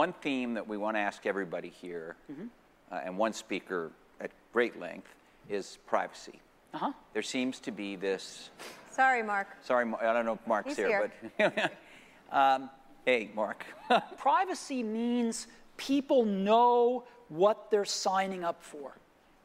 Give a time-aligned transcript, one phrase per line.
[0.00, 2.46] one theme that we want to ask everybody here, mm-hmm.
[2.90, 5.14] uh, and one speaker at great length,
[5.50, 6.40] is privacy.
[6.72, 6.92] Uh-huh.
[7.12, 8.48] There seems to be this.
[8.90, 9.48] Sorry, Mark.
[9.62, 11.52] Sorry, I don't know if Mark's He's here, here.
[11.54, 11.72] but.
[12.32, 12.70] um,
[13.04, 13.66] hey, Mark.
[14.16, 18.96] privacy means people know what they're signing up for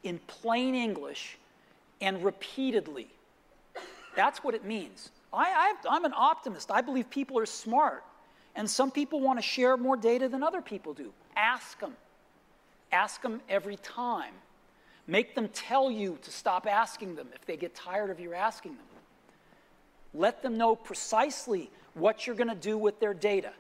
[0.04, 1.38] in plain English
[2.00, 3.10] and repeatedly.
[4.16, 5.10] That's what it means.
[5.34, 6.72] I, am an optimist.
[6.72, 8.06] I believe people are smart.
[8.56, 11.12] And some people want to share more data than other people do.
[11.36, 11.94] Ask them.
[12.91, 14.34] Ask them every time.
[15.08, 18.72] Make them tell you to stop asking them if they get tired of you asking
[18.72, 18.86] them.
[20.13, 23.52] Let them know precisely what you're going to do with their data.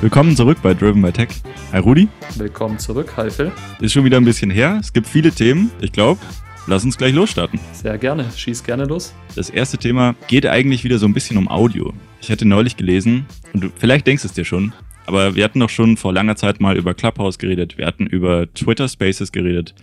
[0.00, 1.28] Willkommen zurück bei Driven by Tech.
[1.72, 2.08] Hi Rudi.
[2.36, 3.52] Willkommen zurück, hi Phil.
[3.82, 4.78] Ist schon wieder ein bisschen her.
[4.80, 5.70] Es gibt viele Themen.
[5.82, 6.18] Ich glaube,
[6.66, 7.60] lass uns gleich losstarten.
[7.74, 8.24] Sehr gerne.
[8.34, 9.12] Schieß gerne los.
[9.36, 11.92] Das erste Thema geht eigentlich wieder so ein bisschen um Audio.
[12.22, 14.72] Ich hatte neulich gelesen, und du, vielleicht denkst es dir schon,
[15.04, 17.76] aber wir hatten doch schon vor langer Zeit mal über Clubhouse geredet.
[17.76, 19.74] Wir hatten über Twitter Spaces geredet.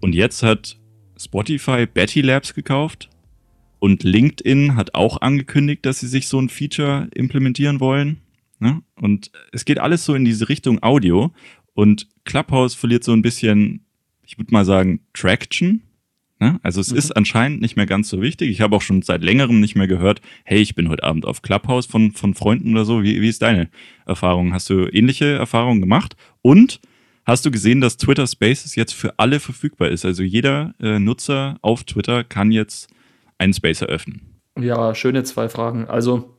[0.00, 0.78] Und jetzt hat
[1.20, 3.10] Spotify Betty Labs gekauft.
[3.78, 8.22] Und LinkedIn hat auch angekündigt, dass sie sich so ein Feature implementieren wollen.
[8.58, 8.82] Ne?
[8.96, 11.32] Und es geht alles so in diese Richtung Audio.
[11.74, 13.84] Und Clubhouse verliert so ein bisschen,
[14.22, 15.82] ich würde mal sagen, Traction.
[16.40, 16.58] Ne?
[16.62, 16.98] Also es mhm.
[16.98, 18.50] ist anscheinend nicht mehr ganz so wichtig.
[18.50, 21.42] Ich habe auch schon seit längerem nicht mehr gehört, hey, ich bin heute Abend auf
[21.42, 23.02] Clubhouse von, von Freunden oder so.
[23.02, 23.68] Wie, wie ist deine
[24.06, 24.52] Erfahrung?
[24.52, 26.16] Hast du ähnliche Erfahrungen gemacht?
[26.42, 26.80] Und
[27.24, 30.04] hast du gesehen, dass Twitter Spaces jetzt für alle verfügbar ist?
[30.04, 32.88] Also jeder äh, Nutzer auf Twitter kann jetzt
[33.38, 34.40] einen Space eröffnen.
[34.58, 35.86] Ja, schöne zwei Fragen.
[35.86, 36.38] Also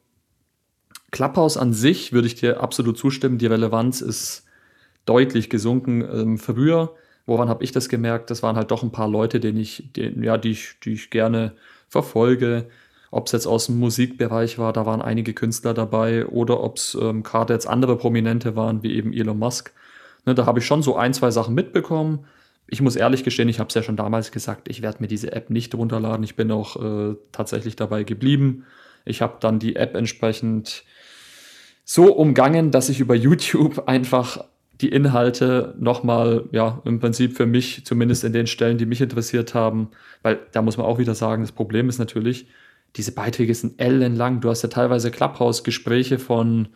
[1.11, 3.37] Clubhouse an sich würde ich dir absolut zustimmen.
[3.37, 4.45] Die Relevanz ist
[5.05, 6.01] deutlich gesunken.
[6.01, 6.93] Ähm, früher,
[7.25, 8.29] woran habe ich das gemerkt?
[8.29, 11.09] Das waren halt doch ein paar Leute, denen ich, den, ja, die ich, die ich
[11.09, 11.53] gerne
[11.87, 12.67] verfolge.
[13.11, 16.97] Ob es jetzt aus dem Musikbereich war, da waren einige Künstler dabei, oder ob es
[16.99, 19.71] ähm, gerade jetzt andere Prominente waren, wie eben Elon Musk.
[20.25, 22.25] Ne, da habe ich schon so ein, zwei Sachen mitbekommen.
[22.67, 25.31] Ich muss ehrlich gestehen, ich habe es ja schon damals gesagt, ich werde mir diese
[25.31, 26.23] App nicht runterladen.
[26.23, 28.65] Ich bin auch äh, tatsächlich dabei geblieben.
[29.05, 30.83] Ich habe dann die App entsprechend
[31.85, 34.43] so umgangen, dass ich über YouTube einfach
[34.81, 39.53] die Inhalte nochmal, ja, im Prinzip für mich, zumindest in den Stellen, die mich interessiert
[39.53, 39.89] haben,
[40.21, 42.47] weil da muss man auch wieder sagen, das Problem ist natürlich,
[42.97, 44.41] diese Beiträge sind ellenlang.
[44.41, 46.69] Du hast ja teilweise Clubhouse-Gespräche von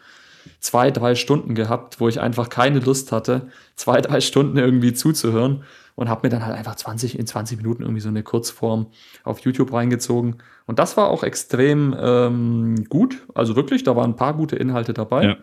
[0.62, 5.64] zwei, drei Stunden gehabt, wo ich einfach keine Lust hatte, zwei, drei Stunden irgendwie zuzuhören
[6.00, 8.88] und habe mir dann halt einfach 20 in 20 Minuten irgendwie so eine Kurzform
[9.26, 10.38] auf YouTube reingezogen.
[10.66, 13.28] Und das war auch extrem ähm, gut.
[13.36, 15.26] Also wirklich, da waren ein paar gute Inhalte dabei.
[15.26, 15.38] Ja.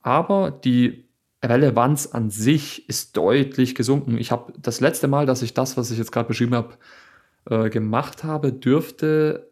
[0.00, 1.04] Aber die
[1.44, 4.16] Relevanz an sich ist deutlich gesunken.
[4.16, 6.72] Ich habe das letzte Mal, dass ich das, was ich jetzt gerade beschrieben habe,
[7.50, 9.50] äh, gemacht habe, dürfte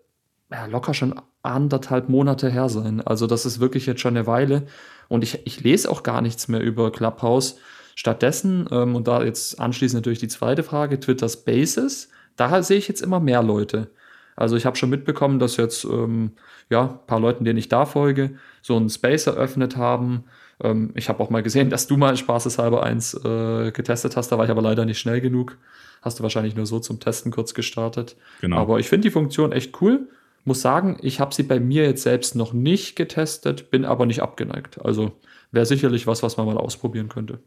[0.51, 3.03] ja, locker schon anderthalb Monate her sein.
[3.03, 4.69] Also das ist wirklich jetzt schon eine Weile.
[5.09, 7.59] Und ich, ich lese auch gar nichts mehr über Clubhouse.
[7.95, 12.89] Stattdessen, ähm, und da jetzt anschließend natürlich die zweite Frage, Twitter Spaces, da sehe ich
[12.89, 13.91] jetzt immer mehr Leute.
[14.37, 16.33] Also ich habe schon mitbekommen, dass jetzt ähm,
[16.71, 20.25] ja, ein paar Leuten, denen ich da folge, so einen Space eröffnet haben.
[20.61, 24.39] Ähm, ich habe auch mal gesehen, dass du mal spaßeshalber eins äh, getestet hast, da
[24.39, 25.59] war ich aber leider nicht schnell genug.
[26.03, 28.17] Hast du wahrscheinlich nur so zum Testen kurz gestartet.
[28.41, 28.59] Genau.
[28.59, 30.09] Aber ich finde die Funktion echt cool.
[30.45, 34.21] Muss sagen, ich habe sie bei mir jetzt selbst noch nicht getestet, bin aber nicht
[34.21, 34.85] abgeneigt.
[34.85, 35.13] Also
[35.53, 37.39] wäre sicherlich was, was man mal ausprobieren könnte.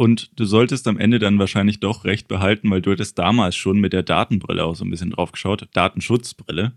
[0.00, 3.80] Und du solltest am Ende dann wahrscheinlich doch recht behalten, weil du hattest damals schon
[3.80, 6.72] mit der Datenbrille auch so ein bisschen drauf geschaut, Datenschutzbrille.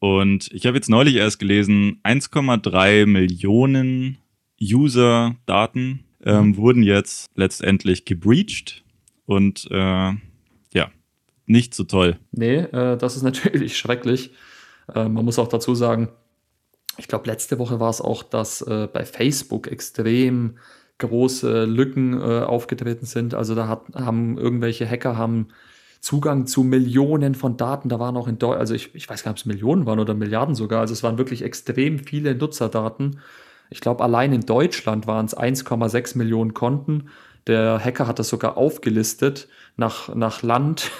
[0.00, 4.18] Und ich habe jetzt neulich erst gelesen, 1,3 Millionen
[4.60, 6.56] User-Daten ähm, mhm.
[6.58, 8.84] wurden jetzt letztendlich gebreached.
[9.24, 10.12] Und äh,
[10.74, 10.90] ja,
[11.46, 12.18] nicht so toll.
[12.32, 14.30] Nee, äh, das ist natürlich schrecklich.
[14.94, 16.10] Äh, man muss auch dazu sagen,
[16.98, 20.58] ich glaube, letzte Woche war es auch, dass äh, bei Facebook extrem
[21.06, 23.34] große Lücken äh, aufgetreten sind.
[23.34, 25.48] Also da hat, haben irgendwelche Hacker haben
[26.00, 27.88] Zugang zu Millionen von Daten.
[27.88, 30.00] Da waren auch in Deutschland, also ich, ich weiß gar nicht, ob es Millionen waren
[30.00, 30.80] oder Milliarden sogar.
[30.80, 33.20] Also es waren wirklich extrem viele Nutzerdaten.
[33.70, 37.08] Ich glaube, allein in Deutschland waren es 1,6 Millionen Konten.
[37.46, 40.90] Der Hacker hat das sogar aufgelistet nach, nach Land,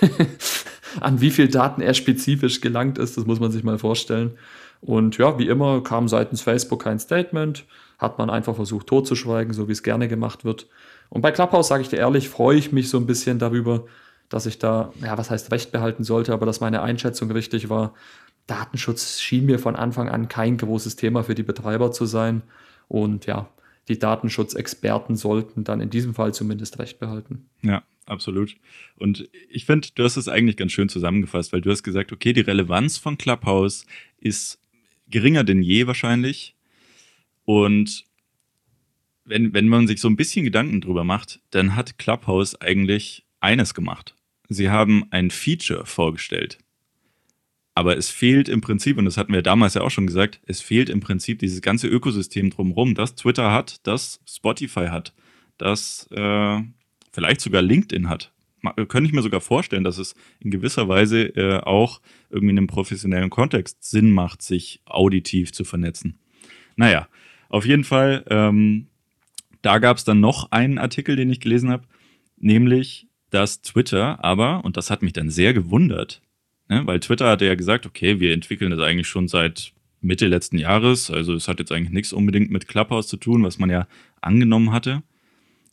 [1.00, 3.16] an wie viel Daten er spezifisch gelangt ist.
[3.16, 4.38] Das muss man sich mal vorstellen.
[4.80, 7.64] Und ja, wie immer kam seitens Facebook kein Statement
[8.02, 10.66] hat man einfach versucht totzuschweigen, so wie es gerne gemacht wird.
[11.08, 13.86] Und bei Clubhouse, sage ich dir ehrlich, freue ich mich so ein bisschen darüber,
[14.28, 17.94] dass ich da, ja, was heißt Recht behalten sollte, aber dass meine Einschätzung richtig war.
[18.46, 22.42] Datenschutz schien mir von Anfang an kein großes Thema für die Betreiber zu sein.
[22.88, 23.48] Und ja,
[23.88, 27.46] die Datenschutzexperten sollten dann in diesem Fall zumindest recht behalten.
[27.62, 28.56] Ja, absolut.
[28.96, 32.32] Und ich finde, du hast es eigentlich ganz schön zusammengefasst, weil du hast gesagt, okay,
[32.32, 33.86] die Relevanz von Clubhouse
[34.18, 34.58] ist
[35.08, 36.56] geringer denn je wahrscheinlich.
[37.44, 38.04] Und
[39.24, 43.74] wenn, wenn man sich so ein bisschen Gedanken drüber macht, dann hat Clubhouse eigentlich eines
[43.74, 44.16] gemacht.
[44.48, 46.58] Sie haben ein Feature vorgestellt.
[47.74, 50.60] Aber es fehlt im Prinzip, und das hatten wir damals ja auch schon gesagt, es
[50.60, 55.14] fehlt im Prinzip dieses ganze Ökosystem drumherum, das Twitter hat, das Spotify hat,
[55.56, 56.60] das äh,
[57.12, 58.32] vielleicht sogar LinkedIn hat.
[58.76, 62.00] Könnte ich mir sogar vorstellen, dass es in gewisser Weise äh, auch
[62.30, 66.18] irgendwie in einem professionellen Kontext Sinn macht, sich auditiv zu vernetzen.
[66.76, 67.08] Naja,
[67.52, 68.88] auf jeden Fall, ähm,
[69.60, 71.84] da gab es dann noch einen Artikel, den ich gelesen habe,
[72.38, 76.22] nämlich, dass Twitter aber, und das hat mich dann sehr gewundert,
[76.68, 80.58] ne, weil Twitter hatte ja gesagt, okay, wir entwickeln das eigentlich schon seit Mitte letzten
[80.58, 83.86] Jahres, also es hat jetzt eigentlich nichts unbedingt mit Clubhouse zu tun, was man ja
[84.20, 85.02] angenommen hatte.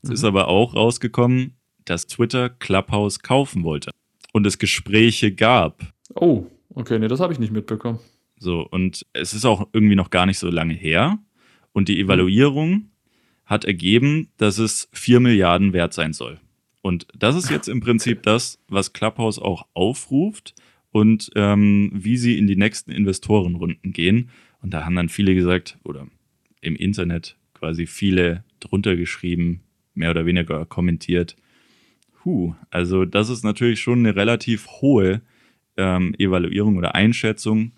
[0.04, 0.16] Es mhm.
[0.16, 1.56] ist aber auch rausgekommen,
[1.86, 3.92] dass Twitter Clubhouse kaufen wollte
[4.34, 5.82] und es Gespräche gab.
[6.14, 6.46] Oh,
[6.76, 8.00] okay, nee, das habe ich nicht mitbekommen.
[8.38, 11.18] So, und es ist auch irgendwie noch gar nicht so lange her.
[11.74, 12.90] Und die Evaluierung
[13.46, 16.40] hat ergeben, dass es 4 Milliarden wert sein soll.
[16.82, 20.54] Und das ist jetzt im Prinzip das, was Clubhouse auch aufruft
[20.92, 24.30] und ähm, wie sie in die nächsten Investorenrunden gehen.
[24.62, 26.08] Und da haben dann viele gesagt, oder
[26.62, 29.62] im Internet quasi viele drunter geschrieben,
[29.94, 31.36] mehr oder weniger kommentiert.
[32.24, 35.22] Huh, also das ist natürlich schon eine relativ hohe
[35.78, 37.72] ähm, Evaluierung oder Einschätzung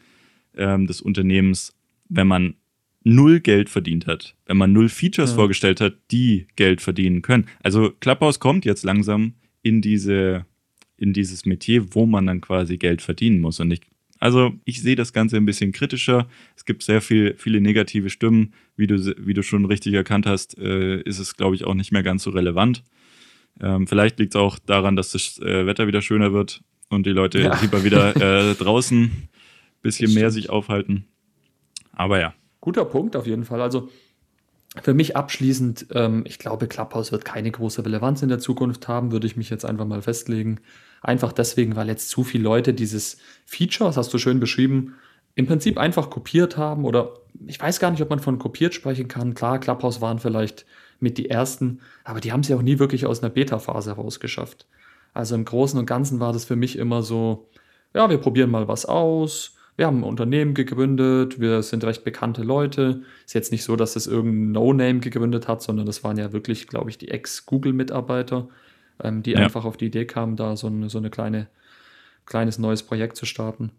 [0.56, 1.76] ähm, des Unternehmens,
[2.10, 2.56] wenn man
[3.04, 5.36] null Geld verdient hat, wenn man null Features ja.
[5.36, 7.48] vorgestellt hat, die Geld verdienen können.
[7.64, 9.34] Also Clubhouse kommt jetzt langsam
[9.64, 10.46] in diese
[11.02, 13.60] in dieses Metier, wo man dann quasi Geld verdienen muss.
[13.60, 13.82] Und ich,
[14.20, 16.28] also ich sehe das Ganze ein bisschen kritischer.
[16.56, 18.54] Es gibt sehr viel, viele negative Stimmen.
[18.78, 21.92] Wie du, wie du schon richtig erkannt hast, äh, ist es, glaube ich, auch nicht
[21.92, 22.84] mehr ganz so relevant.
[23.60, 27.12] Ähm, vielleicht liegt es auch daran, dass das äh, Wetter wieder schöner wird und die
[27.12, 27.60] Leute ja.
[27.60, 28.16] lieber wieder
[28.52, 29.30] äh, draußen ein
[29.82, 31.06] bisschen mehr sich aufhalten.
[31.94, 33.62] Aber ja, Guter Punkt auf jeden Fall.
[33.62, 33.90] Also
[34.82, 39.12] für mich abschließend, ähm, ich glaube, Clubhouse wird keine große Relevanz in der Zukunft haben,
[39.12, 40.62] würde ich mich jetzt einfach mal festlegen.
[41.02, 44.96] Einfach deswegen, weil jetzt zu viele Leute dieses Feature, das hast du schön beschrieben,
[45.36, 47.14] im Prinzip einfach kopiert haben oder
[47.48, 49.34] ich weiß gar nicht, ob man von kopiert sprechen kann.
[49.34, 50.66] Klar, Clubhouse waren vielleicht
[51.00, 54.68] mit die ersten, aber die haben es ja auch nie wirklich aus einer Beta-Phase rausgeschafft.
[55.14, 57.50] Also im Großen und Ganzen war das für mich immer so,
[57.94, 62.44] ja, wir probieren mal was aus, wir haben ein Unternehmen gegründet, wir sind recht bekannte
[62.44, 63.04] Leute.
[63.26, 66.68] Ist jetzt nicht so, dass das irgendein No-Name gegründet hat, sondern das waren ja wirklich,
[66.68, 68.48] glaube ich, die Ex-Google-Mitarbeiter,
[69.04, 69.40] ähm, die ja.
[69.40, 71.48] einfach auf die Idee kamen, da so eine, so eine kleine,
[72.26, 73.72] kleines neues Projekt zu starten.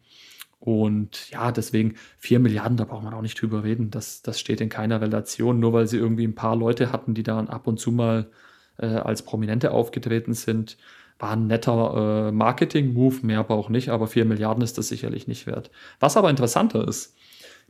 [0.59, 3.91] Und ja, deswegen 4 Milliarden, da braucht man auch nicht drüber reden.
[3.91, 7.25] Das, das steht in keiner Relation, nur weil sie irgendwie ein paar Leute hatten, die
[7.25, 8.31] da ab und zu mal
[8.79, 10.79] äh, als Prominente aufgetreten sind
[11.19, 15.29] war ein netter äh, Marketing-Move, mehr aber auch nicht, aber 4 Milliarden ist das sicherlich
[15.29, 15.71] nicht wert.
[16.01, 17.17] Was aber interessanter ist,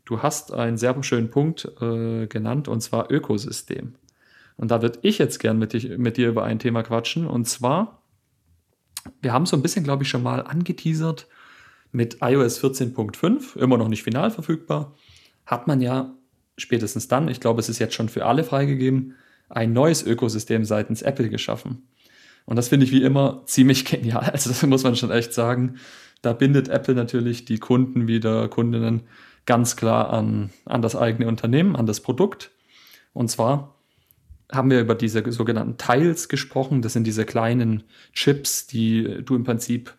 [0.05, 3.95] du hast einen sehr schönen Punkt äh, genannt, und zwar Ökosystem.
[4.57, 7.47] Und da würde ich jetzt gern mit, dich, mit dir über ein Thema quatschen, und
[7.47, 8.03] zwar,
[9.21, 11.27] wir haben so ein bisschen, glaube ich, schon mal angeteasert
[11.91, 14.95] mit iOS 14.5, immer noch nicht final verfügbar,
[15.45, 16.15] hat man ja
[16.57, 19.15] spätestens dann, ich glaube, es ist jetzt schon für alle freigegeben,
[19.49, 21.89] ein neues Ökosystem seitens Apple geschaffen.
[22.47, 24.31] Und das finde ich wie immer ziemlich genial.
[24.31, 25.77] Also das muss man schon echt sagen.
[26.23, 29.03] Da bindet Apple natürlich die Kunden wieder, Kundinnen
[29.45, 32.51] ganz klar an, an das eigene Unternehmen, an das Produkt.
[33.13, 33.75] Und zwar
[34.53, 36.83] haben wir über diese sogenannten Tiles gesprochen.
[36.83, 39.95] Das sind diese kleinen Chips, die du im Prinzip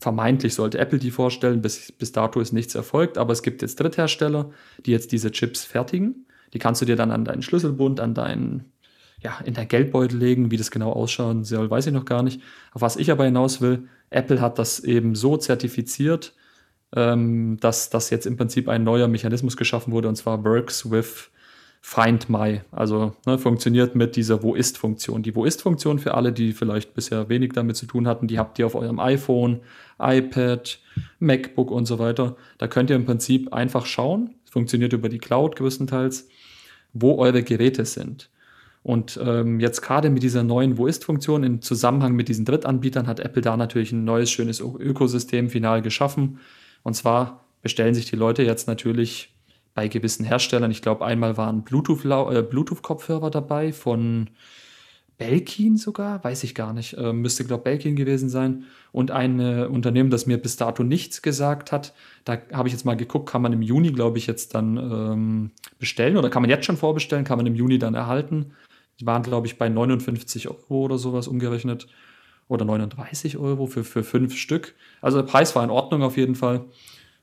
[0.00, 1.62] vermeintlich sollte Apple die vorstellen.
[1.62, 4.50] Bis, bis dato ist nichts erfolgt, aber es gibt jetzt Dritthersteller,
[4.86, 6.26] die jetzt diese Chips fertigen.
[6.52, 8.72] Die kannst du dir dann an deinen Schlüsselbund, an deinen
[9.24, 10.50] ja, in dein Geldbeutel legen.
[10.50, 12.40] Wie das genau ausschauen soll, weiß ich noch gar nicht.
[12.72, 16.34] Auf was ich aber hinaus will, Apple hat das eben so zertifiziert,
[16.94, 21.30] ähm, dass, dass jetzt im Prinzip ein neuer Mechanismus geschaffen wurde, und zwar Works with
[21.80, 22.62] Find My.
[22.70, 25.22] Also ne, funktioniert mit dieser Wo ist-Funktion.
[25.22, 28.58] Die Wo ist-Funktion für alle, die vielleicht bisher wenig damit zu tun hatten, die habt
[28.58, 29.60] ihr auf eurem iPhone,
[29.98, 30.78] iPad,
[31.18, 32.36] MacBook und so weiter.
[32.58, 36.28] Da könnt ihr im Prinzip einfach schauen, funktioniert über die Cloud größtenteils,
[36.94, 38.30] wo eure Geräte sind.
[38.84, 43.18] Und ähm, jetzt gerade mit dieser neuen Wo ist-Funktion im Zusammenhang mit diesen Drittanbietern hat
[43.18, 46.38] Apple da natürlich ein neues, schönes Ökosystem final geschaffen.
[46.82, 49.34] Und zwar bestellen sich die Leute jetzt natürlich
[49.72, 54.28] bei gewissen Herstellern, ich glaube, einmal waren Bluetooth-Kopfhörer äh, Bluetooth dabei von
[55.16, 58.64] Belkin sogar, weiß ich gar nicht, äh, müsste, glaube ich, Belkin gewesen sein.
[58.92, 61.94] Und ein äh, Unternehmen, das mir bis dato nichts gesagt hat.
[62.26, 65.50] Da habe ich jetzt mal geguckt, kann man im Juni, glaube ich, jetzt dann ähm,
[65.78, 68.52] bestellen oder kann man jetzt schon vorbestellen, kann man im Juni dann erhalten.
[69.00, 71.86] Die waren, glaube ich, bei 59 Euro oder sowas umgerechnet.
[72.46, 74.74] Oder 39 Euro für, für fünf Stück.
[75.00, 76.66] Also der Preis war in Ordnung auf jeden Fall.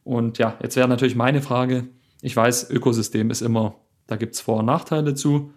[0.04, 1.88] Und ja, jetzt wäre natürlich meine Frage,
[2.22, 3.75] ich weiß, Ökosystem ist immer,
[4.08, 5.54] da gibt es Vor- und Nachteile zu.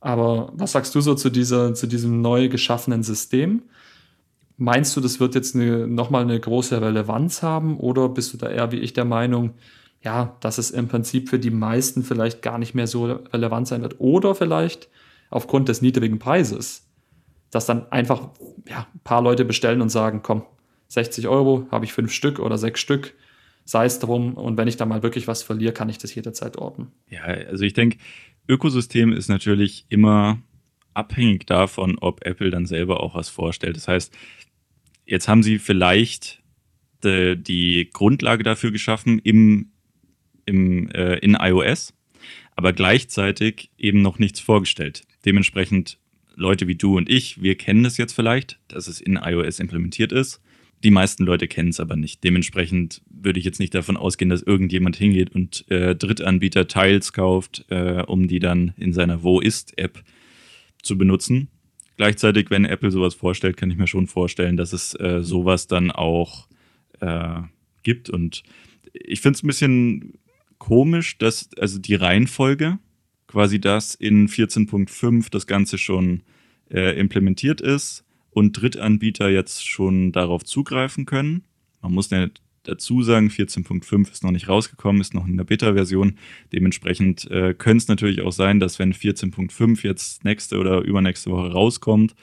[0.00, 3.62] Aber was sagst du so zu, dieser, zu diesem neu geschaffenen System?
[4.58, 8.48] Meinst du, das wird jetzt eine, nochmal eine große Relevanz haben oder bist du da
[8.48, 9.54] eher wie ich der Meinung,
[10.02, 13.82] ja, dass es im Prinzip für die meisten vielleicht gar nicht mehr so relevant sein
[13.82, 14.88] wird oder vielleicht
[15.30, 16.88] aufgrund des niedrigen Preises,
[17.50, 18.30] dass dann einfach
[18.68, 20.42] ja, ein paar Leute bestellen und sagen, komm,
[20.88, 23.14] 60 Euro, habe ich fünf Stück oder sechs Stück,
[23.64, 26.56] sei es drum und wenn ich da mal wirklich was verliere, kann ich das jederzeit
[26.56, 26.92] orten.
[27.08, 27.98] Ja, also ich denke,
[28.48, 30.38] Ökosystem ist natürlich immer
[30.94, 33.76] abhängig davon, ob Apple dann selber auch was vorstellt.
[33.76, 34.16] Das heißt,
[35.04, 36.42] jetzt haben sie vielleicht
[37.04, 39.72] die, die Grundlage dafür geschaffen im,
[40.46, 41.92] im, äh, in iOS,
[42.54, 45.02] aber gleichzeitig eben noch nichts vorgestellt.
[45.26, 45.98] Dementsprechend
[46.36, 50.12] Leute wie du und ich, wir kennen das jetzt vielleicht, dass es in iOS implementiert
[50.12, 50.40] ist.
[50.84, 52.22] Die meisten Leute kennen es aber nicht.
[52.22, 57.64] Dementsprechend würde ich jetzt nicht davon ausgehen, dass irgendjemand hingeht und äh, Drittanbieter Tiles kauft,
[57.70, 60.02] äh, um die dann in seiner Wo ist-App
[60.82, 61.48] zu benutzen.
[61.96, 65.90] Gleichzeitig, wenn Apple sowas vorstellt, kann ich mir schon vorstellen, dass es äh, sowas dann
[65.90, 66.46] auch
[67.00, 67.40] äh,
[67.82, 68.10] gibt.
[68.10, 68.42] Und
[68.92, 70.18] ich finde es ein bisschen
[70.58, 72.78] komisch, dass also die Reihenfolge,
[73.36, 76.22] quasi das in 14.5 das Ganze schon
[76.70, 81.44] äh, implementiert ist und Drittanbieter jetzt schon darauf zugreifen können.
[81.82, 82.28] Man muss ja
[82.62, 86.16] dazu sagen, 14.5 ist noch nicht rausgekommen, ist noch in der Beta-Version.
[86.54, 91.52] Dementsprechend äh, könnte es natürlich auch sein, dass wenn 14.5 jetzt nächste oder übernächste Woche
[91.52, 92.14] rauskommt,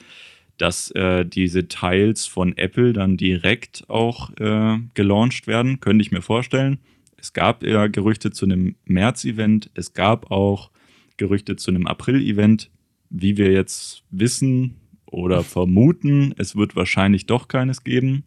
[0.58, 6.22] dass äh, diese Teils von Apple dann direkt auch äh, gelauncht werden, könnte ich mir
[6.22, 6.78] vorstellen.
[7.16, 10.72] Es gab ja Gerüchte zu einem März-Event, es gab auch
[11.16, 12.70] Gerüchte zu einem April-Event.
[13.10, 14.76] Wie wir jetzt wissen,
[15.14, 18.24] oder vermuten, es wird wahrscheinlich doch keines geben.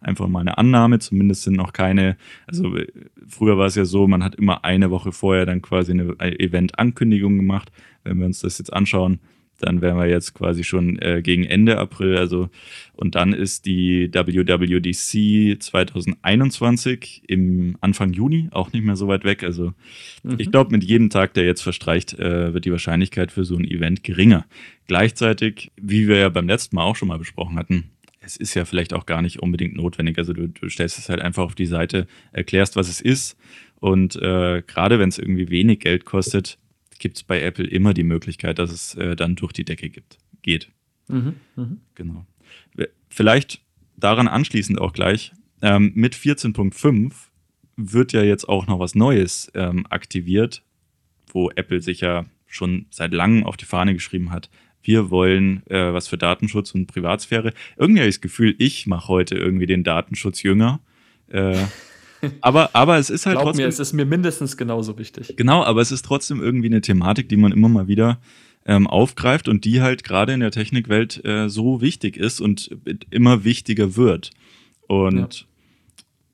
[0.00, 2.76] Einfach mal eine Annahme, zumindest sind noch keine, also
[3.26, 7.36] früher war es ja so, man hat immer eine Woche vorher dann quasi eine Event-Ankündigung
[7.36, 7.70] gemacht.
[8.02, 9.20] Wenn wir uns das jetzt anschauen,
[9.60, 12.16] dann wären wir jetzt quasi schon äh, gegen Ende April.
[12.16, 12.48] Also,
[12.94, 19.42] und dann ist die WWDC 2021 im Anfang Juni, auch nicht mehr so weit weg.
[19.42, 19.72] Also
[20.22, 20.36] mhm.
[20.38, 23.64] ich glaube, mit jedem Tag, der jetzt verstreicht, äh, wird die Wahrscheinlichkeit für so ein
[23.64, 24.46] Event geringer.
[24.86, 28.64] Gleichzeitig, wie wir ja beim letzten Mal auch schon mal besprochen hatten, es ist ja
[28.64, 30.18] vielleicht auch gar nicht unbedingt notwendig.
[30.18, 33.36] Also du, du stellst es halt einfach auf die Seite, erklärst, was es ist.
[33.80, 36.58] Und äh, gerade wenn es irgendwie wenig Geld kostet,
[36.98, 40.18] gibt es bei Apple immer die Möglichkeit, dass es äh, dann durch die Decke gibt,
[40.42, 40.70] geht.
[41.08, 41.76] Mhm, mh.
[41.94, 42.26] Genau.
[43.08, 43.60] Vielleicht
[43.96, 45.32] daran anschließend auch gleich,
[45.62, 47.12] ähm, mit 14.5
[47.76, 50.62] wird ja jetzt auch noch was Neues ähm, aktiviert,
[51.32, 54.50] wo Apple sich ja schon seit langem auf die Fahne geschrieben hat.
[54.82, 57.52] Wir wollen äh, was für Datenschutz und Privatsphäre.
[57.76, 60.80] Irgendwie habe ich das Gefühl, ich mache heute irgendwie den Datenschutz jünger.
[61.28, 61.64] Äh,
[62.40, 63.64] aber, aber es ist halt Glaub trotzdem.
[63.64, 65.34] Mir, es ist mir mindestens genauso wichtig.
[65.36, 68.20] Genau, aber es ist trotzdem irgendwie eine Thematik, die man immer mal wieder
[68.66, 72.70] ähm, aufgreift und die halt gerade in der Technikwelt äh, so wichtig ist und
[73.10, 74.30] immer wichtiger wird.
[74.86, 75.46] Und ja.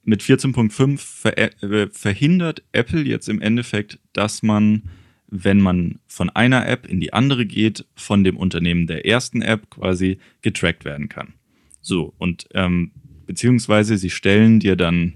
[0.04, 4.84] mit 14.5 ver äh, verhindert Apple jetzt im Endeffekt, dass man,
[5.28, 9.70] wenn man von einer App in die andere geht, von dem Unternehmen der ersten App
[9.70, 11.34] quasi getrackt werden kann.
[11.80, 12.92] So, und ähm,
[13.26, 15.14] beziehungsweise sie stellen dir dann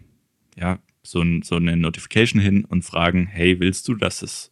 [0.56, 4.50] ja, so, ein, so eine Notification hin und fragen, hey, willst du, dass es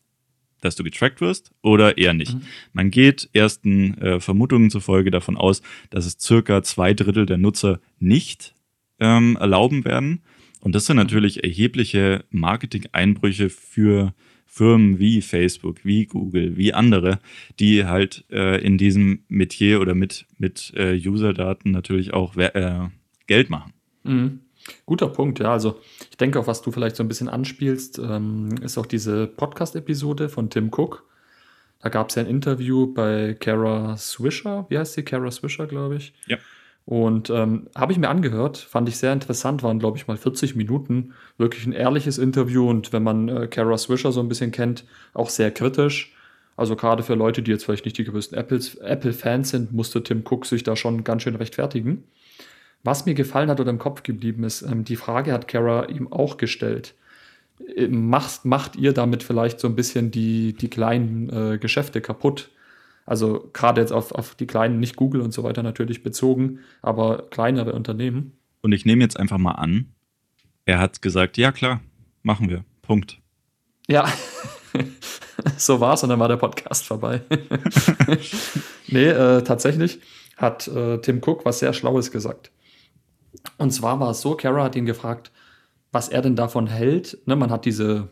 [0.63, 2.35] dass du getrackt wirst oder eher nicht.
[2.35, 2.43] Mhm.
[2.73, 7.81] Man geht ersten äh, Vermutungen zufolge davon aus, dass es circa zwei Drittel der Nutzer
[7.99, 8.55] nicht
[9.01, 10.23] ähm, erlauben werden.
[10.61, 11.03] Und das sind mhm.
[11.03, 14.15] natürlich erhebliche Marketing-Einbrüche für
[14.47, 17.19] Firmen wie Facebook, wie Google, wie andere,
[17.59, 22.89] die halt äh, in diesem Metier oder mit, mit äh, User-Daten natürlich auch äh,
[23.27, 23.73] Geld machen.
[24.05, 24.41] Mhm.
[24.87, 25.53] Guter Punkt, ja.
[25.53, 25.79] Also
[26.11, 30.29] ich denke auch, was du vielleicht so ein bisschen anspielst, ähm, ist auch diese Podcast-Episode
[30.29, 31.05] von Tim Cook.
[31.81, 34.67] Da gab es ja ein Interview bei Kara Swisher.
[34.69, 35.03] Wie heißt sie?
[35.03, 36.15] Kara Swisher, glaube ich.
[36.27, 36.39] Ja.
[36.85, 40.57] Und ähm, habe ich mir angehört, fand ich sehr interessant, waren, glaube ich, mal 40
[40.57, 41.13] Minuten.
[41.39, 45.29] Wirklich ein ehrliches Interview und wenn man äh, Kara Swisher so ein bisschen kennt, auch
[45.29, 46.13] sehr kritisch.
[46.57, 50.45] Also gerade für Leute, die jetzt vielleicht nicht die größten Apple-Fans sind, musste Tim Cook
[50.45, 52.05] sich da schon ganz schön rechtfertigen.
[52.85, 56.13] Was mir gefallen hat oder im Kopf geblieben ist, ähm, die Frage hat Kara ihm
[56.13, 56.95] auch gestellt.
[57.77, 62.51] Äh, macht, macht ihr damit vielleicht so ein bisschen die, die kleinen äh, Geschäfte kaputt?
[63.07, 67.29] Also gerade jetzt auf, auf die kleinen, nicht Google und so weiter natürlich bezogen, aber
[67.31, 68.33] kleinere Unternehmen.
[68.63, 69.89] Und ich nehme jetzt einfach mal an,
[70.65, 71.81] er hat gesagt, ja klar,
[72.23, 72.65] machen wir.
[72.83, 73.19] Punkt.
[73.89, 74.09] Ja,
[75.57, 77.23] so war es und dann war der Podcast vorbei.
[78.89, 80.01] nee, äh, tatsächlich
[80.37, 82.53] hat äh, Tim Cook was sehr Schlaues gesagt.
[83.59, 85.31] Und zwar war es so, Kara hat ihn gefragt,
[85.91, 87.19] was er denn davon hält.
[87.27, 88.09] Ne, man hat diese,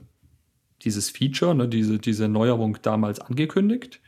[0.82, 4.00] dieses Feature, ne, diese, diese Neuerung damals angekündigt.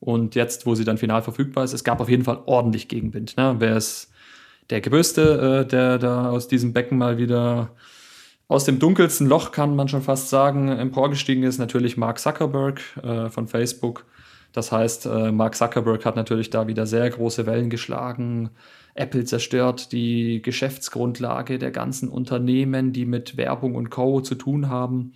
[0.00, 3.36] Und jetzt, wo sie dann final verfügbar ist, es gab auf jeden Fall ordentlich Gegenwind.
[3.36, 3.56] Ne?
[3.58, 4.10] Wer ist
[4.70, 7.70] der Größte, äh, der da aus diesem Becken mal wieder
[8.48, 13.30] aus dem dunkelsten Loch, kann man schon fast sagen, emporgestiegen ist, natürlich Mark Zuckerberg äh,
[13.30, 14.04] von Facebook.
[14.52, 18.50] Das heißt, äh, Mark Zuckerberg hat natürlich da wieder sehr große Wellen geschlagen.
[18.94, 24.20] Apple zerstört die Geschäftsgrundlage der ganzen Unternehmen, die mit Werbung und Co.
[24.20, 25.12] zu tun haben.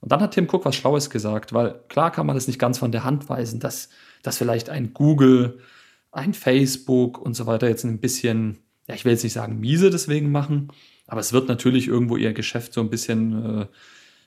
[0.00, 2.78] Und dann hat Tim Cook was Schlaues gesagt, weil klar kann man das nicht ganz
[2.78, 3.88] von der Hand weisen, dass,
[4.22, 5.58] dass vielleicht ein Google,
[6.12, 9.90] ein Facebook und so weiter jetzt ein bisschen, ja, ich will jetzt nicht sagen miese
[9.90, 10.68] deswegen machen,
[11.06, 13.66] aber es wird natürlich irgendwo ihr Geschäft so ein bisschen, äh,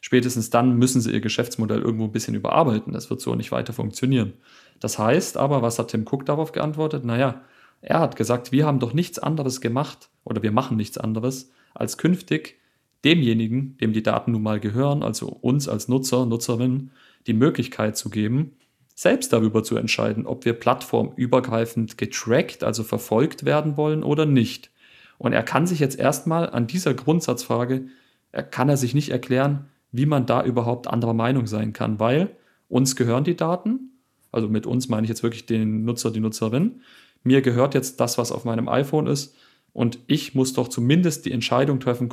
[0.01, 2.93] spätestens dann müssen sie ihr Geschäftsmodell irgendwo ein bisschen überarbeiten.
[2.93, 4.33] Das wird so nicht weiter funktionieren.
[4.79, 7.05] Das heißt aber, was hat Tim Cook darauf geantwortet?
[7.05, 7.41] Naja,
[7.85, 11.99] er hat gesagt, wir haben doch nichts anderes gemacht oder wir machen nichts anderes, als
[11.99, 12.57] künftig
[13.03, 16.89] demjenigen, dem die Daten nun mal gehören, also uns als Nutzer, Nutzerin,
[17.27, 18.53] die Möglichkeit zu geben,
[18.95, 24.71] selbst darüber zu entscheiden, ob wir plattformübergreifend getrackt, also verfolgt werden wollen oder nicht.
[25.19, 27.85] Und er kann sich jetzt erstmal an dieser Grundsatzfrage,
[28.31, 32.35] er kann er sich nicht erklären, wie man da überhaupt anderer Meinung sein kann, weil
[32.67, 33.91] uns gehören die Daten,
[34.31, 36.81] also mit uns meine ich jetzt wirklich den Nutzer, die Nutzerin,
[37.25, 39.35] mir gehört jetzt das, was auf meinem iPhone ist
[39.73, 42.09] und ich muss doch zumindest die Entscheidung treffen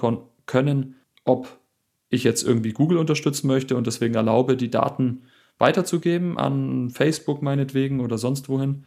[0.46, 1.60] können, ob
[2.08, 5.22] ich jetzt irgendwie Google unterstützen möchte und deswegen erlaube, die Daten
[5.58, 8.84] weiterzugeben an Facebook meinetwegen oder sonst wohin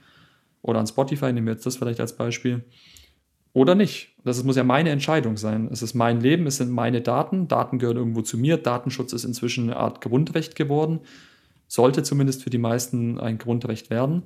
[0.62, 2.66] oder an Spotify, nehmen wir jetzt das vielleicht als Beispiel
[3.54, 4.14] oder nicht.
[4.26, 5.70] Das muss ja meine Entscheidung sein.
[5.72, 7.48] Es ist mein Leben, es sind meine Daten.
[7.48, 8.58] Daten gehören irgendwo zu mir.
[8.58, 11.00] Datenschutz ist inzwischen eine Art Grundrecht geworden.
[11.68, 14.24] Sollte zumindest für die meisten ein Grundrecht werden.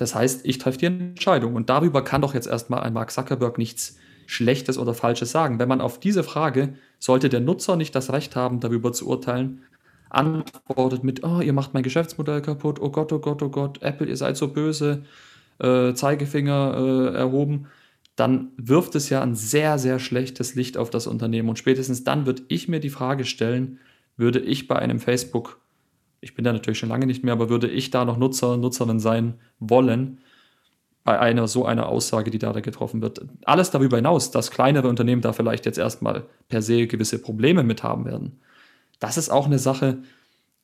[0.00, 1.54] Das heißt, ich treffe die Entscheidung.
[1.54, 5.58] Und darüber kann doch jetzt erstmal ein Mark Zuckerberg nichts Schlechtes oder Falsches sagen.
[5.58, 9.62] Wenn man auf diese Frage, sollte der Nutzer nicht das Recht haben, darüber zu urteilen,
[10.08, 14.06] antwortet mit, oh, ihr macht mein Geschäftsmodell kaputt, oh Gott, oh Gott, oh Gott, Apple,
[14.06, 15.04] ihr seid so böse,
[15.58, 17.66] äh, Zeigefinger äh, erhoben,
[18.16, 21.50] dann wirft es ja ein sehr, sehr schlechtes Licht auf das Unternehmen.
[21.50, 23.78] Und spätestens dann würde ich mir die Frage stellen,
[24.16, 25.60] würde ich bei einem Facebook,
[26.20, 29.00] ich bin da natürlich schon lange nicht mehr, aber würde ich da noch Nutzer, Nutzerin
[29.00, 30.18] sein wollen,
[31.02, 33.22] bei einer so einer Aussage, die da, da getroffen wird.
[33.44, 37.82] Alles darüber hinaus, dass kleinere Unternehmen da vielleicht jetzt erstmal per se gewisse Probleme mit
[37.82, 38.40] haben werden.
[38.98, 40.02] Das ist auch eine Sache,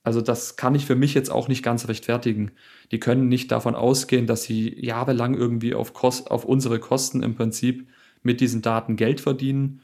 [0.06, 2.52] also das kann ich für mich jetzt auch nicht ganz rechtfertigen.
[2.92, 7.34] Die können nicht davon ausgehen, dass sie jahrelang irgendwie auf, Kost, auf unsere Kosten im
[7.34, 7.88] Prinzip
[8.22, 9.80] mit diesen Daten Geld verdienen,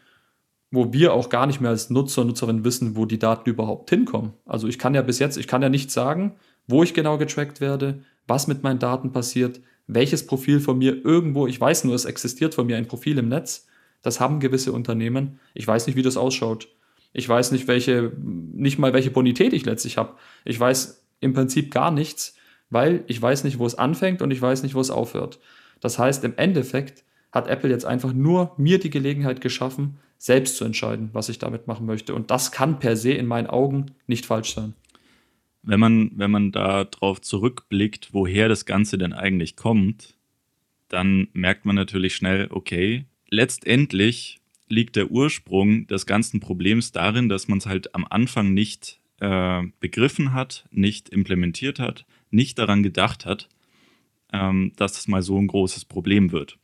[0.73, 4.33] wo wir auch gar nicht mehr als Nutzer, Nutzerin wissen, wo die Daten überhaupt hinkommen.
[4.47, 6.35] Also ich kann ja bis jetzt, ich kann ja nicht sagen,
[6.67, 11.47] wo ich genau getrackt werde, was mit meinen Daten passiert, welches Profil von mir irgendwo,
[11.47, 13.67] ich weiß nur, es existiert von mir ein Profil im Netz.
[14.01, 15.39] Das haben gewisse Unternehmen.
[15.55, 16.69] Ich weiß nicht, wie das ausschaut.
[17.13, 20.15] Ich weiß nicht, welche, nicht mal welche Bonität ich letztlich habe.
[20.45, 22.35] Ich weiß im Prinzip gar nichts,
[22.71, 25.39] weil ich weiß nicht, wo es anfängt und ich weiß nicht, wo es aufhört.
[25.81, 30.65] Das heißt, im Endeffekt hat Apple jetzt einfach nur mir die Gelegenheit geschaffen, selbst zu
[30.65, 32.15] entscheiden, was ich damit machen möchte.
[32.15, 34.75] Und das kann per se in meinen Augen nicht falsch sein.
[35.65, 40.15] Wenn man, wenn man da drauf zurückblickt, woher das Ganze denn eigentlich kommt,
[40.87, 47.49] dann merkt man natürlich schnell, okay, letztendlich liegt der Ursprung des ganzen Problems darin, dass
[47.49, 53.27] man es halt am Anfang nicht äh, begriffen hat, nicht implementiert hat, nicht daran gedacht
[53.27, 53.49] hat,
[54.33, 56.59] ähm, dass es mal so ein großes Problem wird.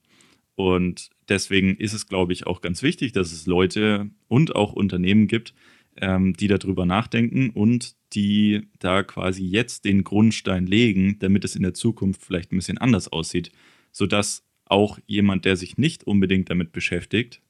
[0.54, 5.26] Und deswegen ist es, glaube ich, auch ganz wichtig, dass es Leute und auch Unternehmen
[5.26, 5.54] gibt,
[5.96, 11.62] ähm, die darüber nachdenken und die da quasi jetzt den Grundstein legen, damit es in
[11.62, 13.50] der Zukunft vielleicht ein bisschen anders aussieht,
[13.92, 17.40] sodass auch jemand, der sich nicht unbedingt damit beschäftigt,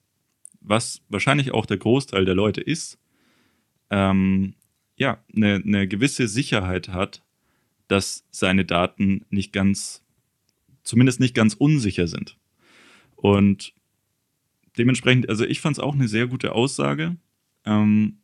[0.61, 2.99] was wahrscheinlich auch der Großteil der Leute ist,
[3.91, 4.55] ähm,
[4.97, 7.23] ja, eine, eine gewisse Sicherheit hat,
[7.87, 10.05] dass seine Daten nicht ganz,
[10.83, 12.37] zumindest nicht ganz unsicher sind.
[13.21, 13.75] Und
[14.79, 17.17] dementsprechend, also ich fand es auch eine sehr gute Aussage
[17.65, 18.19] ähm,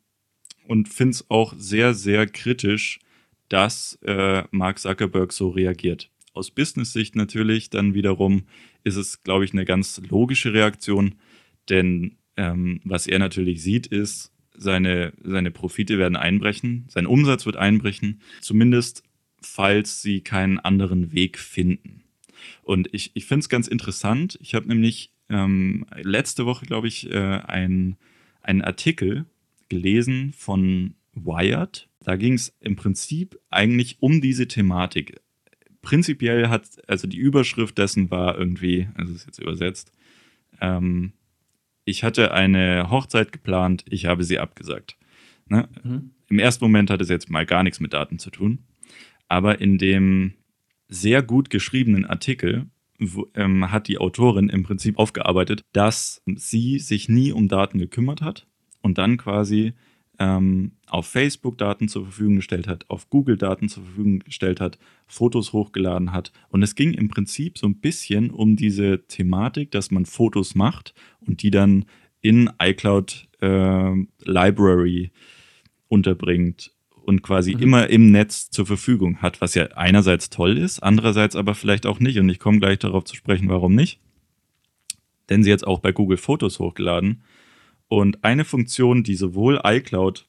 [0.67, 2.99] und finde es auch sehr, sehr kritisch,
[3.49, 6.09] dass äh, Mark Zuckerberg so reagiert.
[6.33, 8.43] Aus Business-Sicht natürlich dann wiederum
[8.83, 11.15] ist es, glaube ich, eine ganz logische Reaktion,
[11.69, 17.57] denn ähm, was er natürlich sieht, ist, seine, seine Profite werden einbrechen, sein Umsatz wird
[17.57, 18.21] einbrechen.
[18.39, 19.03] Zumindest
[19.41, 22.04] falls sie keinen anderen Weg finden.
[22.63, 24.37] Und ich, ich finde es ganz interessant.
[24.41, 27.97] Ich habe nämlich ähm, letzte Woche, glaube ich, äh, einen
[28.43, 29.25] Artikel
[29.69, 31.89] gelesen von Wired.
[32.03, 35.19] Da ging es im Prinzip eigentlich um diese Thematik.
[35.81, 39.91] Prinzipiell hat, also die Überschrift dessen war irgendwie, also ist jetzt übersetzt,
[40.61, 41.13] ähm,
[41.85, 44.97] ich hatte eine Hochzeit geplant, ich habe sie abgesagt.
[45.47, 45.69] Ne?
[45.83, 46.11] Mhm.
[46.27, 48.59] Im ersten Moment hat es jetzt mal gar nichts mit Daten zu tun.
[49.27, 50.33] Aber in dem
[50.87, 52.67] sehr gut geschriebenen Artikel
[52.99, 58.21] wo, ähm, hat die Autorin im Prinzip aufgearbeitet, dass sie sich nie um Daten gekümmert
[58.21, 58.47] hat
[58.81, 59.73] und dann quasi
[60.17, 64.79] ähm, auf Facebook Daten zur Verfügung gestellt hat, auf Google Daten zur Verfügung gestellt hat,
[65.07, 66.31] Fotos hochgeladen hat.
[66.49, 70.93] Und es ging im Prinzip so ein bisschen um diese Thematik, dass man Fotos macht
[71.19, 71.85] und die dann
[72.21, 75.11] in iCloud äh, Library
[75.89, 76.74] unterbringt
[77.05, 77.61] und quasi mhm.
[77.61, 81.99] immer im Netz zur Verfügung hat, was ja einerseits toll ist, andererseits aber vielleicht auch
[81.99, 82.17] nicht.
[82.17, 83.99] Und ich komme gleich darauf zu sprechen, warum nicht.
[85.29, 87.23] Denn sie jetzt auch bei Google Fotos hochgeladen.
[87.87, 90.27] Und eine Funktion, die sowohl iCloud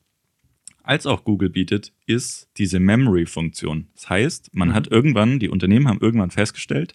[0.83, 3.89] als auch Google bietet, ist diese Memory-Funktion.
[3.95, 4.75] Das heißt, man mhm.
[4.75, 6.95] hat irgendwann, die Unternehmen haben irgendwann festgestellt,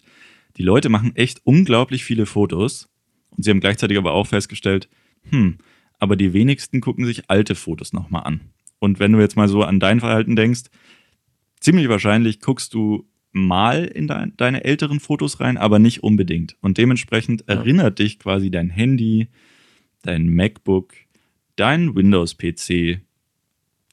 [0.56, 2.88] die Leute machen echt unglaublich viele Fotos.
[3.30, 4.88] Und sie haben gleichzeitig aber auch festgestellt,
[5.28, 5.58] hm,
[5.98, 8.52] aber die wenigsten gucken sich alte Fotos nochmal an.
[8.82, 10.62] Und wenn du jetzt mal so an dein Verhalten denkst,
[11.60, 16.56] ziemlich wahrscheinlich guckst du mal in de deine älteren Fotos rein, aber nicht unbedingt.
[16.60, 17.54] Und dementsprechend ja.
[17.54, 19.28] erinnert dich quasi dein Handy,
[20.02, 20.94] dein MacBook,
[21.54, 23.02] dein Windows-PC,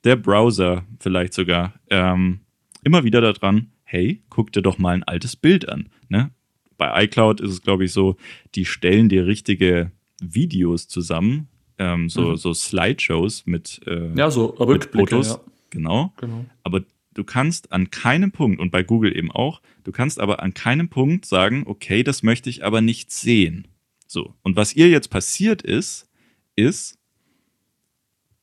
[0.06, 2.39] der Browser vielleicht sogar, ähm,
[2.84, 5.89] immer wieder daran, hey, guck dir doch mal ein altes Bild an.
[6.08, 6.32] Ne?
[6.80, 8.15] Bei iCloud ist es, glaube ich, so,
[8.56, 11.47] die stellen dir richtige Videos zusammen,
[11.79, 12.37] ähm, so, mhm.
[12.37, 15.29] so Slideshows mit, äh, ja, so mit Fotos.
[15.29, 15.41] Ja.
[15.71, 16.13] Genau.
[16.17, 16.45] genau.
[16.63, 16.81] Aber
[17.13, 20.89] du kannst an keinem Punkt, und bei Google eben auch, du kannst aber an keinem
[20.89, 23.67] Punkt sagen, okay, das möchte ich aber nicht sehen.
[24.07, 24.35] So.
[24.43, 26.09] Und was ihr jetzt passiert ist,
[26.55, 26.97] ist,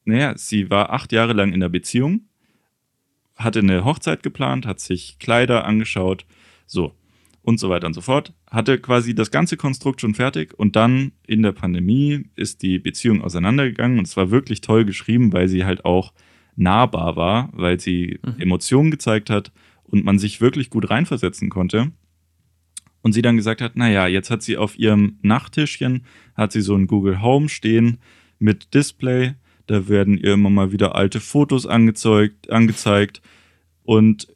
[0.05, 2.29] naja, sie war acht Jahre lang in der Beziehung,
[3.35, 6.25] hatte eine Hochzeit geplant, hat sich Kleider angeschaut,
[6.67, 6.95] so
[7.47, 8.33] und so weiter und so fort.
[8.51, 13.23] Hatte quasi das ganze Konstrukt schon fertig und dann in der Pandemie ist die Beziehung
[13.23, 16.13] auseinandergegangen und es war wirklich toll geschrieben, weil sie halt auch
[16.57, 18.41] nahbar war, weil sie mhm.
[18.41, 19.53] Emotionen gezeigt hat
[19.85, 21.93] und man sich wirklich gut reinversetzen konnte.
[23.01, 26.05] Und sie dann gesagt hat, naja, jetzt hat sie auf ihrem Nachttischchen,
[26.35, 27.99] hat sie so ein Google Home stehen
[28.41, 29.35] mit Display.
[29.69, 33.23] Da werden ihr immer mal wieder alte Fotos angezeigt, angezeigt.
[33.85, 34.27] Und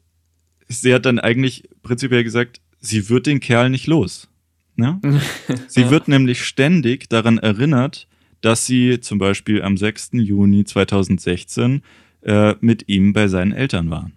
[0.69, 4.29] sie hat dann eigentlich prinzipiell gesagt, sie wird den Kerl nicht los.
[4.75, 4.99] Ne?
[5.67, 8.07] sie wird nämlich ständig daran erinnert,
[8.41, 10.11] dass sie zum Beispiel am 6.
[10.13, 11.83] Juni 2016
[12.23, 14.13] äh, mit ihm bei seinen Eltern waren.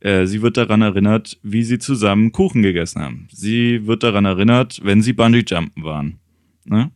[0.00, 3.28] Äh, sie wird daran erinnert, wie sie zusammen Kuchen gegessen haben.
[3.32, 6.18] Sie wird daran erinnert, wenn sie Bungee-Jumpen waren.
[6.64, 6.90] Ne?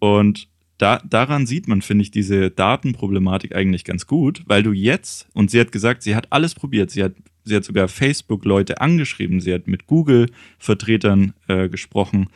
[0.00, 0.48] Und
[0.78, 5.50] da, daran sieht man, finde ich, diese Datenproblematik eigentlich ganz gut, weil du jetzt, und
[5.50, 9.40] sie hat gesagt, sie hat alles probiert, sie hat Sie hat sogar Facebook-Leute angeschrieben.
[9.40, 12.28] Sie hat mit Google-Vertretern äh, gesprochen,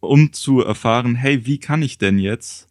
[0.00, 2.68] um zu erfahren, hey, wie kann ich denn jetzt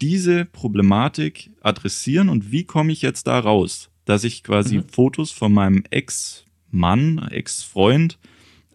[0.00, 4.88] diese Problematik adressieren und wie komme ich jetzt da raus, dass ich quasi mhm.
[4.88, 8.18] Fotos von meinem Ex-Mann, Ex-Freund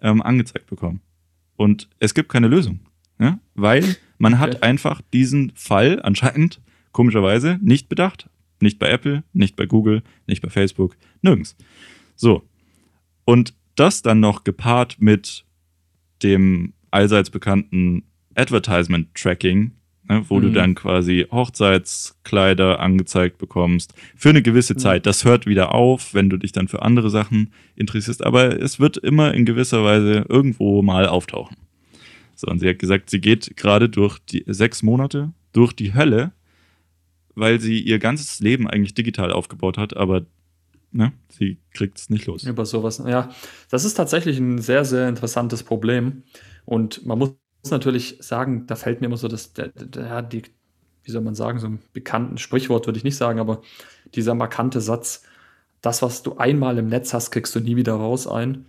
[0.01, 0.99] ähm, angezeigt bekomme.
[1.55, 2.81] Und es gibt keine Lösung,
[3.19, 3.39] ja?
[3.55, 4.41] weil man okay.
[4.41, 8.29] hat einfach diesen Fall anscheinend komischerweise nicht bedacht.
[8.59, 11.55] Nicht bei Apple, nicht bei Google, nicht bei Facebook, nirgends.
[12.15, 12.43] So.
[13.23, 15.45] Und das dann noch gepaart mit
[16.23, 18.03] dem allseits bekannten
[18.33, 19.73] Advertisement Tracking,
[20.09, 20.41] ne, wo mhm.
[20.41, 24.79] du dann quasi Hochzeitskleider angezeigt bekommst für eine gewisse mhm.
[24.79, 25.05] Zeit.
[25.05, 28.97] Das hört wieder auf, wenn du dich dann für andere Sachen interessierst, aber es wird
[28.97, 31.55] immer in gewisser Weise irgendwo mal auftauchen.
[32.37, 36.33] So, und sie hat gesagt, sie geht gerade durch die sechs Monate durch die Hölle,
[37.33, 40.25] weil sie ihr ganzes Leben eigentlich digital aufgebaut hat, aber
[40.91, 42.43] ne, sie kriegt es nicht los.
[42.43, 43.29] Über sowas, ja.
[43.71, 46.23] Das ist tatsächlich ein sehr, sehr interessantes Problem.
[46.65, 47.33] Und man muss
[47.71, 50.43] natürlich sagen, da fällt mir immer so das, der, der, die,
[51.03, 53.63] wie soll man sagen, so ein bekannten Sprichwort würde ich nicht sagen, aber
[54.13, 55.23] dieser markante Satz,
[55.81, 58.67] das, was du einmal im Netz hast, kriegst du nie wieder raus ein.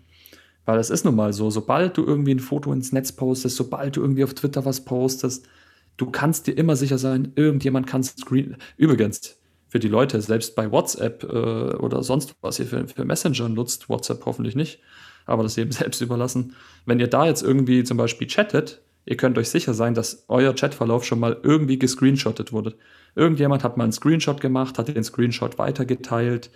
[0.68, 3.96] Weil es ist nun mal so, sobald du irgendwie ein Foto ins Netz postest, sobald
[3.96, 5.48] du irgendwie auf Twitter was postest,
[5.96, 8.58] du kannst dir immer sicher sein, irgendjemand kann Screen.
[8.76, 13.48] Übrigens, für die Leute, selbst bei WhatsApp äh, oder sonst was ihr für, für Messenger
[13.48, 14.80] nutzt, WhatsApp hoffentlich nicht,
[15.24, 16.54] aber das eben selbst überlassen.
[16.84, 20.54] Wenn ihr da jetzt irgendwie zum Beispiel chattet, ihr könnt euch sicher sein, dass euer
[20.54, 22.76] Chatverlauf schon mal irgendwie gescreenshottet wurde.
[23.14, 26.50] Irgendjemand hat mal einen Screenshot gemacht, hat den Screenshot weitergeteilt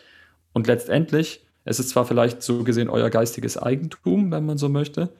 [0.52, 5.10] und letztendlich Es ist zwar vielleicht so gesehen euer geistiges Eigentum, wenn man so möchte.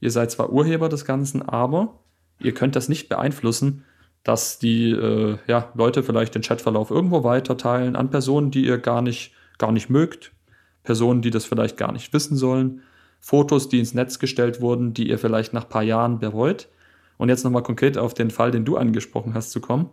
[0.00, 2.00] Ihr seid zwar Urheber des Ganzen, aber
[2.40, 3.84] ihr könnt das nicht beeinflussen,
[4.24, 9.02] dass die äh, ja, Leute vielleicht den Chatverlauf irgendwo weiterteilen an Personen, die ihr gar
[9.02, 10.32] nicht, gar nicht mögt,
[10.84, 12.82] Personen, die das vielleicht gar nicht wissen sollen,
[13.20, 16.68] Fotos, die ins Netz gestellt wurden, die ihr vielleicht nach ein paar Jahren bereut.
[17.18, 19.90] Und jetzt nochmal konkret auf den Fall, den du angesprochen hast, zu kommen.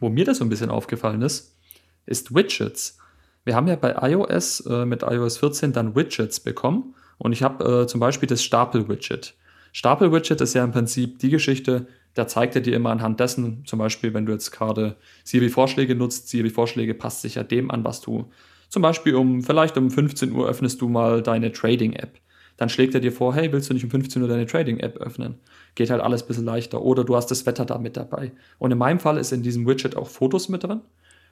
[0.00, 1.58] Wo mir das so ein bisschen aufgefallen ist,
[2.06, 2.98] ist Widgets.
[3.44, 7.82] Wir haben ja bei iOS äh, mit iOS 14 dann Widgets bekommen und ich habe
[7.82, 9.34] äh, zum Beispiel das Stapel-Widget.
[9.72, 13.78] Stapel-Widget ist ja im Prinzip die Geschichte, da zeigt er dir immer anhand dessen, zum
[13.78, 18.30] Beispiel, wenn du jetzt gerade Siri-Vorschläge nutzt, Siri-Vorschläge passt sich ja dem an, was du
[18.68, 22.18] zum Beispiel um, vielleicht um 15 Uhr öffnest du mal deine Trading-App.
[22.56, 25.40] Dann schlägt er dir vor, hey, willst du nicht um 15 Uhr deine Trading-App öffnen?
[25.74, 26.80] Geht halt alles ein bisschen leichter.
[26.82, 28.32] Oder du hast das Wetter da mit dabei.
[28.58, 30.80] Und in meinem Fall ist in diesem Widget auch Fotos mit drin.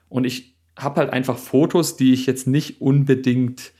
[0.09, 3.71] Und ich habe halt einfach Fotos, die ich jetzt nicht unbedingt,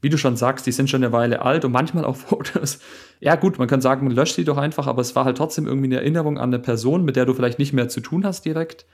[0.00, 2.78] wie du schon sagst, die sind schon eine Weile alt und manchmal auch Fotos.
[3.20, 5.66] Ja, gut, man kann sagen, man löscht sie doch einfach, aber es war halt trotzdem
[5.66, 8.44] irgendwie eine Erinnerung an eine Person, mit der du vielleicht nicht mehr zu tun hast
[8.44, 8.86] direkt.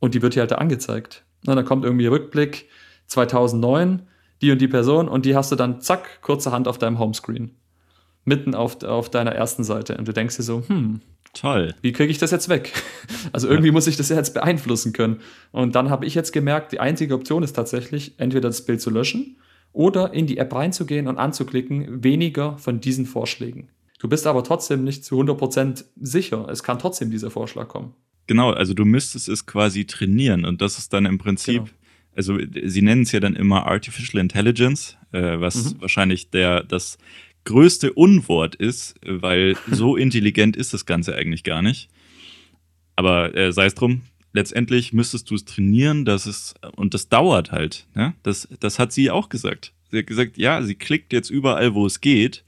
[0.00, 1.24] Und die wird dir halt da angezeigt.
[1.44, 2.68] Na, da kommt irgendwie Rückblick
[3.06, 4.02] 2009,
[4.40, 7.54] die und die Person und die hast du dann zack, kurzerhand auf deinem Homescreen.
[8.24, 9.96] Mitten auf, auf deiner ersten Seite.
[9.96, 11.00] Und du denkst dir so, hm,
[11.32, 11.74] Toll.
[11.80, 12.72] Wie kriege ich das jetzt weg?
[13.30, 13.72] Also irgendwie ja.
[13.72, 15.20] muss ich das jetzt beeinflussen können.
[15.52, 18.90] Und dann habe ich jetzt gemerkt, die einzige Option ist tatsächlich, entweder das Bild zu
[18.90, 19.36] löschen
[19.72, 23.68] oder in die App reinzugehen und anzuklicken, weniger von diesen Vorschlägen.
[24.00, 26.48] Du bist aber trotzdem nicht zu 100% sicher.
[26.50, 27.94] Es kann trotzdem dieser Vorschlag kommen.
[28.26, 31.76] Genau, also du müsstest es quasi trainieren und das ist dann im Prinzip, genau.
[32.16, 35.80] also sie nennen es ja dann immer Artificial Intelligence, äh, was mhm.
[35.80, 36.98] wahrscheinlich der, das
[37.44, 41.88] größte Unwort ist, weil so intelligent ist das Ganze eigentlich gar nicht.
[42.96, 44.02] Aber äh, sei es drum,
[44.32, 47.86] letztendlich müsstest du es trainieren, dass es, und das dauert halt.
[47.94, 48.14] Ne?
[48.22, 49.72] Das, das hat sie auch gesagt.
[49.90, 52.44] Sie hat gesagt, ja, sie klickt jetzt überall, wo es geht,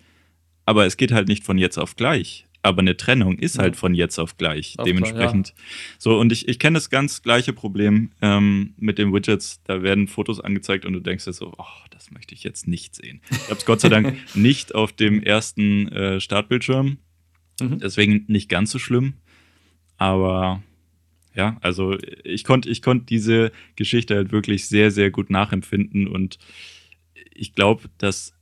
[0.65, 3.95] aber es geht halt nicht von jetzt auf gleich aber eine Trennung ist halt von
[3.95, 4.79] jetzt auf gleich.
[4.79, 5.55] Auf dementsprechend.
[5.55, 5.97] Klar, ja.
[5.99, 9.61] So, und ich, ich kenne das ganz gleiche Problem ähm, mit den Widgets.
[9.65, 12.95] Da werden Fotos angezeigt und du denkst dir so, oh, das möchte ich jetzt nicht
[12.95, 13.21] sehen.
[13.31, 16.97] Ich habe es Gott sei Dank nicht auf dem ersten äh, Startbildschirm.
[17.61, 17.79] Mhm.
[17.81, 19.15] Deswegen nicht ganz so schlimm.
[19.99, 20.63] Aber
[21.35, 26.09] ja, also ich konnte ich konnt diese Geschichte halt wirklich sehr, sehr gut nachempfinden.
[26.09, 26.39] Und
[27.35, 28.33] ich glaube, dass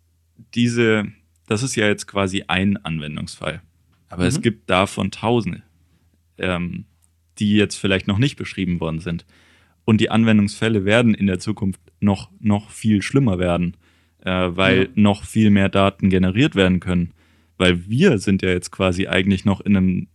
[0.54, 1.10] diese,
[1.48, 3.62] das ist ja jetzt quasi ein Anwendungsfall.
[4.12, 4.28] Aber mhm.
[4.28, 5.62] es gibt davon Tausende,
[6.36, 6.84] ähm,
[7.38, 9.24] die jetzt vielleicht noch nicht beschrieben worden sind.
[9.86, 13.74] Und die Anwendungsfälle werden in der Zukunft noch, noch viel schlimmer werden,
[14.22, 14.88] äh, weil ja.
[14.96, 17.14] noch viel mehr Daten generiert werden können.
[17.56, 20.08] Weil wir sind ja jetzt quasi eigentlich noch in einem,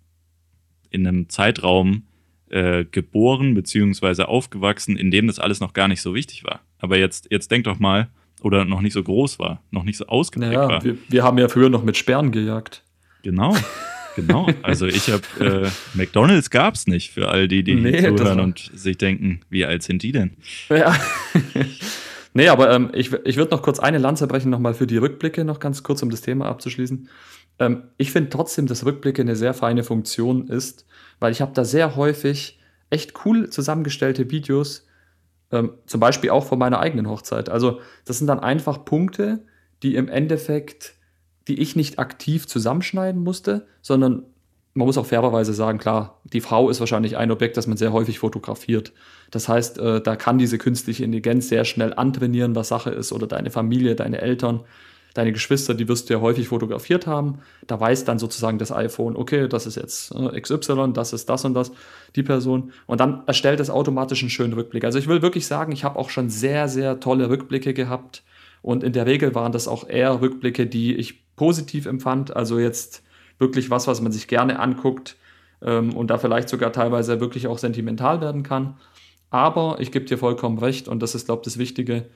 [0.91, 2.03] in einem Zeitraum
[2.49, 4.23] äh, geboren bzw.
[4.23, 6.62] aufgewachsen, in dem das alles noch gar nicht so wichtig war.
[6.77, 8.10] Aber jetzt, jetzt denk doch mal,
[8.43, 10.83] oder noch nicht so groß war, noch nicht so ausgeprägt naja, war.
[10.83, 12.83] Wir, wir haben ja früher noch mit Sperren gejagt.
[13.27, 13.53] Genau.
[14.15, 18.39] Genau, also ich habe äh, McDonalds gab es nicht für all die, die nee, zuhören
[18.39, 20.37] und sich denken, wie alt sind die denn?
[20.69, 20.95] Ja.
[22.33, 25.43] nee, aber ähm, ich, ich würde noch kurz eine Lanze brechen, nochmal für die Rückblicke,
[25.43, 27.09] noch ganz kurz, um das Thema abzuschließen.
[27.59, 30.87] Ähm, ich finde trotzdem, dass Rückblicke eine sehr feine Funktion ist,
[31.19, 32.59] weil ich habe da sehr häufig
[32.89, 34.87] echt cool zusammengestellte Videos,
[35.51, 37.49] ähm, zum Beispiel auch von meiner eigenen Hochzeit.
[37.49, 39.43] Also das sind dann einfach Punkte,
[39.83, 40.96] die im Endeffekt
[41.47, 44.23] die ich nicht aktiv zusammenschneiden musste, sondern
[44.77, 47.93] man muss auch fairerweise sagen, klar, die Frau ist wahrscheinlich ein Objekt, das man sehr
[47.93, 48.93] häufig fotografiert.
[49.31, 53.25] Das heißt, äh, da kann diese künstliche Intelligenz sehr schnell antrainieren, was Sache ist, oder
[53.25, 54.62] deine Familie, deine Eltern,
[55.15, 57.39] deine Geschwister, die wirst du ja häufig fotografiert haben.
[57.65, 61.43] Da weiß dann sozusagen das iPhone, okay, das ist jetzt äh, XY, das ist das
[61.43, 61.71] und das,
[62.15, 62.71] die Person.
[62.86, 64.83] Und dann erstellt es automatisch einen schönen Rückblick.
[64.83, 68.21] Also ich will wirklich sagen, ich habe auch schon sehr, sehr tolle Rückblicke gehabt.
[68.62, 72.36] Und in der Regel waren das auch eher Rückblicke, die ich positiv empfand.
[72.36, 73.04] Also jetzt
[73.39, 75.15] wirklich was, was man sich gerne anguckt
[75.62, 78.76] ähm, und da vielleicht sogar teilweise wirklich auch sentimental werden kann.
[79.30, 82.08] Aber ich gebe dir vollkommen recht und das ist, glaube ich, das Wichtige.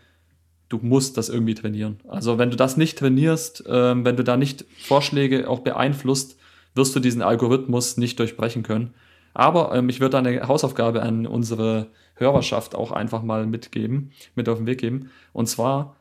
[0.67, 1.99] Du musst das irgendwie trainieren.
[2.07, 6.37] Also wenn du das nicht trainierst, ähm, wenn du da nicht Vorschläge auch beeinflusst,
[6.75, 8.93] wirst du diesen Algorithmus nicht durchbrechen können.
[9.33, 14.57] Aber ähm, ich würde eine Hausaufgabe an unsere Hörerschaft auch einfach mal mitgeben, mit auf
[14.57, 15.09] den Weg geben.
[15.33, 15.95] Und zwar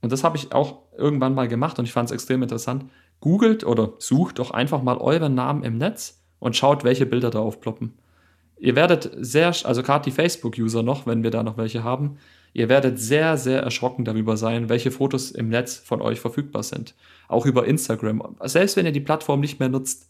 [0.00, 2.84] und das habe ich auch irgendwann mal gemacht und ich fand es extrem interessant.
[3.20, 7.40] Googelt oder sucht doch einfach mal euren Namen im Netz und schaut, welche Bilder da
[7.40, 7.94] aufploppen.
[8.58, 12.18] Ihr werdet sehr, also gerade die Facebook-User noch, wenn wir da noch welche haben,
[12.52, 16.94] ihr werdet sehr, sehr erschrocken darüber sein, welche Fotos im Netz von euch verfügbar sind.
[17.28, 18.36] Auch über Instagram.
[18.44, 20.08] Selbst wenn ihr die Plattform nicht mehr nutzt.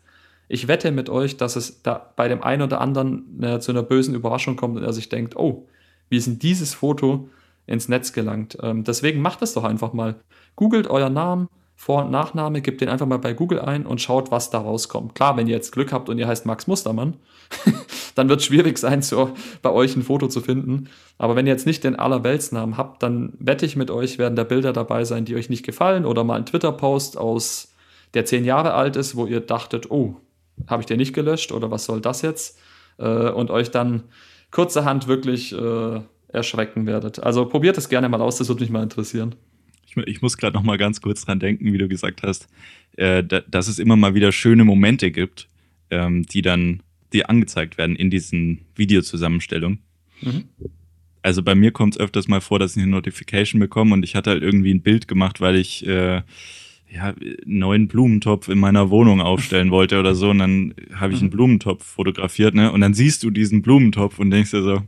[0.50, 3.82] Ich wette mit euch, dass es da bei dem einen oder anderen äh, zu einer
[3.82, 5.68] bösen Überraschung kommt und er sich denkt, oh,
[6.08, 7.28] wie ist denn dieses Foto
[7.68, 8.58] ins Netz gelangt.
[8.62, 10.16] Ähm, deswegen macht es doch einfach mal.
[10.56, 14.32] Googelt euren Namen, vor- und Nachname, gebt den einfach mal bei Google ein und schaut,
[14.32, 15.14] was da rauskommt.
[15.14, 17.14] Klar, wenn ihr jetzt Glück habt und ihr heißt Max Mustermann,
[18.16, 19.30] dann wird es schwierig sein, so
[19.62, 20.88] bei euch ein Foto zu finden.
[21.18, 24.42] Aber wenn ihr jetzt nicht den Allerweltsnamen habt, dann wette ich mit euch, werden da
[24.42, 27.72] Bilder dabei sein, die euch nicht gefallen oder mal ein Twitter-Post aus,
[28.14, 30.16] der zehn Jahre alt ist, wo ihr dachtet, oh,
[30.66, 32.58] habe ich den nicht gelöscht oder was soll das jetzt?
[32.98, 34.04] Äh, und euch dann
[34.50, 37.22] kurzerhand wirklich äh, erschrecken werdet.
[37.22, 39.34] Also probiert es gerne mal aus, das würde mich mal interessieren
[40.06, 42.48] ich muss gerade noch mal ganz kurz dran denken, wie du gesagt hast,
[42.96, 45.48] äh, da, dass es immer mal wieder schöne Momente gibt,
[45.90, 49.80] ähm, die dann dir angezeigt werden in diesen Videozusammenstellungen.
[50.20, 50.44] Mhm.
[51.22, 54.14] Also bei mir kommt es öfters mal vor, dass ich eine Notification bekomme und ich
[54.14, 56.22] hatte halt irgendwie ein Bild gemacht, weil ich äh,
[56.90, 60.30] ja, einen neuen Blumentopf in meiner Wohnung aufstellen wollte oder so.
[60.30, 61.34] Und dann habe ich einen mhm.
[61.34, 62.72] Blumentopf fotografiert, ne?
[62.72, 64.82] Und dann siehst du diesen Blumentopf und denkst dir so,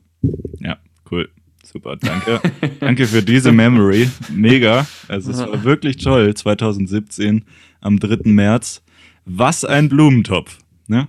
[0.61, 0.79] ja,
[1.11, 1.29] cool.
[1.63, 2.41] Super, danke.
[2.81, 4.11] danke für diese Memory.
[4.31, 4.87] Mega.
[5.09, 6.35] Also es war wirklich toll.
[6.35, 7.45] 2017
[7.81, 8.31] am 3.
[8.31, 8.83] März.
[9.25, 10.59] Was ein Blumentopf.
[10.87, 11.09] Ne?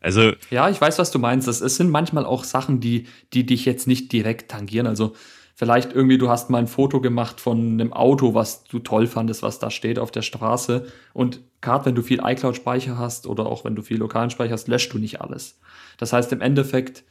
[0.00, 1.48] Also ja, ich weiß, was du meinst.
[1.48, 4.86] Es sind manchmal auch Sachen, die, die dich jetzt nicht direkt tangieren.
[4.86, 5.14] Also
[5.54, 9.42] vielleicht irgendwie, du hast mal ein Foto gemacht von einem Auto, was du toll fandest,
[9.42, 10.86] was da steht auf der Straße.
[11.12, 14.68] Und gerade wenn du viel iCloud-Speicher hast oder auch wenn du viel lokalen Speicher hast,
[14.68, 15.60] löscht du nicht alles.
[15.98, 17.04] Das heißt, im Endeffekt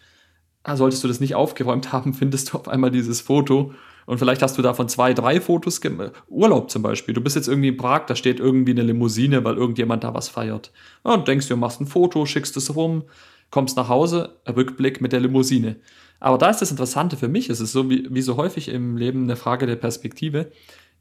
[0.66, 3.74] solltest du das nicht aufgeräumt haben, findest du auf einmal dieses Foto
[4.10, 6.14] und vielleicht hast du davon zwei, drei Fotos gemacht.
[6.28, 7.14] Urlaub zum Beispiel.
[7.14, 10.30] Du bist jetzt irgendwie in Prag, da steht irgendwie eine Limousine, weil irgendjemand da was
[10.30, 10.72] feiert.
[11.04, 13.04] und denkst du, machst ein Foto, schickst es rum,
[13.52, 15.76] kommst nach Hause, Rückblick mit der Limousine.
[16.20, 18.98] Aber da ist das Interessante für mich, es ist so wie, wie so häufig im
[18.98, 20.52] Leben eine Frage der Perspektive.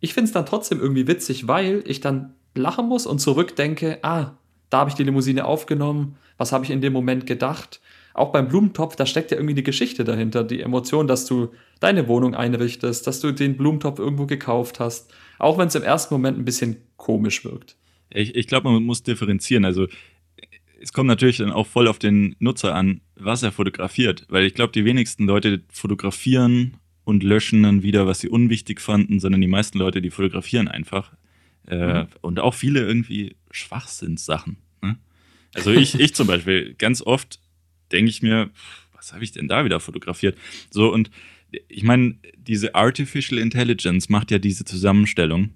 [0.01, 4.33] Ich finde es dann trotzdem irgendwie witzig, weil ich dann lachen muss und zurückdenke, ah,
[4.69, 7.81] da habe ich die Limousine aufgenommen, was habe ich in dem Moment gedacht
[8.19, 12.09] auch beim Blumentopf, da steckt ja irgendwie die Geschichte dahinter, die Emotion, dass du deine
[12.09, 16.39] Wohnung einrichtest, dass du den Blumentopf irgendwo gekauft hast, auch wenn es im ersten Moment
[16.39, 17.77] ein bisschen komisch wirkt.
[18.11, 19.65] Ich, ich glaube, man muss differenzieren.
[19.65, 19.87] Also
[20.81, 24.55] es kommt natürlich dann auch voll auf den Nutzer an, was er fotografiert, weil ich
[24.55, 29.49] glaube, die wenigsten Leute fotografieren und löschen dann wieder, was sie unwichtig fanden, sondern die
[29.49, 31.13] meisten Leute, die fotografieren einfach.
[31.67, 32.07] Äh, mhm.
[32.21, 34.59] Und auch viele irgendwie Schwachsinnssachen.
[34.83, 34.99] Ne?
[35.55, 37.41] Also ich, ich zum Beispiel ganz oft
[37.93, 38.51] denke ich mir,
[38.93, 40.37] was habe ich denn da wieder fotografiert?
[40.71, 41.11] So, und
[41.69, 45.51] ich meine, diese Artificial Intelligence macht ja diese Zusammenstellung.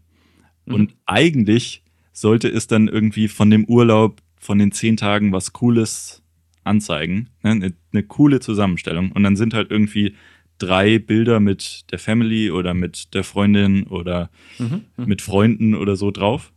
[0.67, 0.75] Mhm.
[0.75, 6.23] Und eigentlich sollte es dann irgendwie von dem Urlaub, von den zehn Tagen was Cooles
[6.65, 7.31] anzeigen.
[7.43, 7.51] Ne?
[7.51, 9.13] Eine, eine coole Zusammenstellung.
[9.13, 10.15] Und dann sind halt irgendwie
[10.59, 14.85] drei Bilder mit der Family oder mit der Freundin oder mhm.
[14.97, 15.07] Mhm.
[15.07, 16.53] mit Freunden oder so drauf.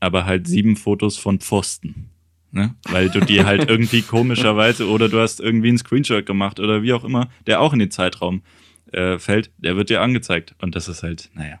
[0.00, 2.10] Aber halt sieben Fotos von Pfosten.
[2.50, 2.74] Ne?
[2.88, 6.92] Weil du die halt irgendwie komischerweise oder du hast irgendwie einen Screenshot gemacht oder wie
[6.92, 8.42] auch immer, der auch in den Zeitraum
[8.92, 10.54] äh, fällt, der wird dir angezeigt.
[10.60, 11.60] Und das ist halt, naja.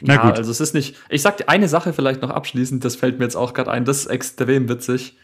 [0.00, 0.38] Na ja, gut.
[0.38, 0.96] also es ist nicht.
[1.08, 3.84] Ich sag dir eine Sache vielleicht noch abschließend, das fällt mir jetzt auch gerade ein,
[3.84, 5.16] das ist extrem witzig.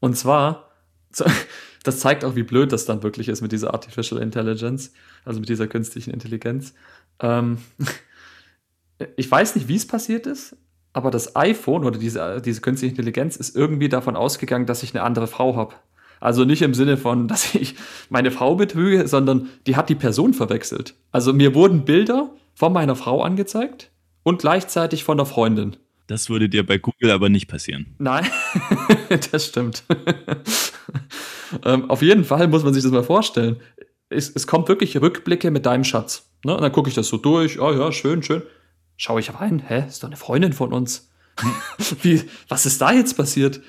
[0.00, 0.70] Und zwar,
[1.84, 4.92] das zeigt auch, wie blöd das dann wirklich ist mit dieser Artificial Intelligence,
[5.24, 6.74] also mit dieser künstlichen Intelligenz.
[7.20, 7.58] Ähm,
[9.16, 10.56] ich weiß nicht, wie es passiert ist,
[10.98, 15.04] aber das iPhone oder diese, diese künstliche Intelligenz ist irgendwie davon ausgegangen, dass ich eine
[15.04, 15.76] andere Frau habe.
[16.18, 17.76] Also nicht im Sinne von, dass ich
[18.10, 20.96] meine Frau betrüge, sondern die hat die Person verwechselt.
[21.12, 23.92] Also mir wurden Bilder von meiner Frau angezeigt
[24.24, 25.76] und gleichzeitig von der Freundin.
[26.08, 27.94] Das würde dir bei Google aber nicht passieren.
[27.98, 28.26] Nein,
[29.30, 29.84] das stimmt.
[31.64, 33.60] ähm, auf jeden Fall muss man sich das mal vorstellen.
[34.08, 36.28] Es, es kommt wirklich Rückblicke mit deinem Schatz.
[36.44, 36.56] Ne?
[36.56, 37.60] Und dann gucke ich das so durch.
[37.60, 38.42] Oh ja, schön, schön
[38.98, 41.08] schaue ich rein, hä, ist doch eine Freundin von uns.
[42.02, 43.62] Wie, was ist da jetzt passiert?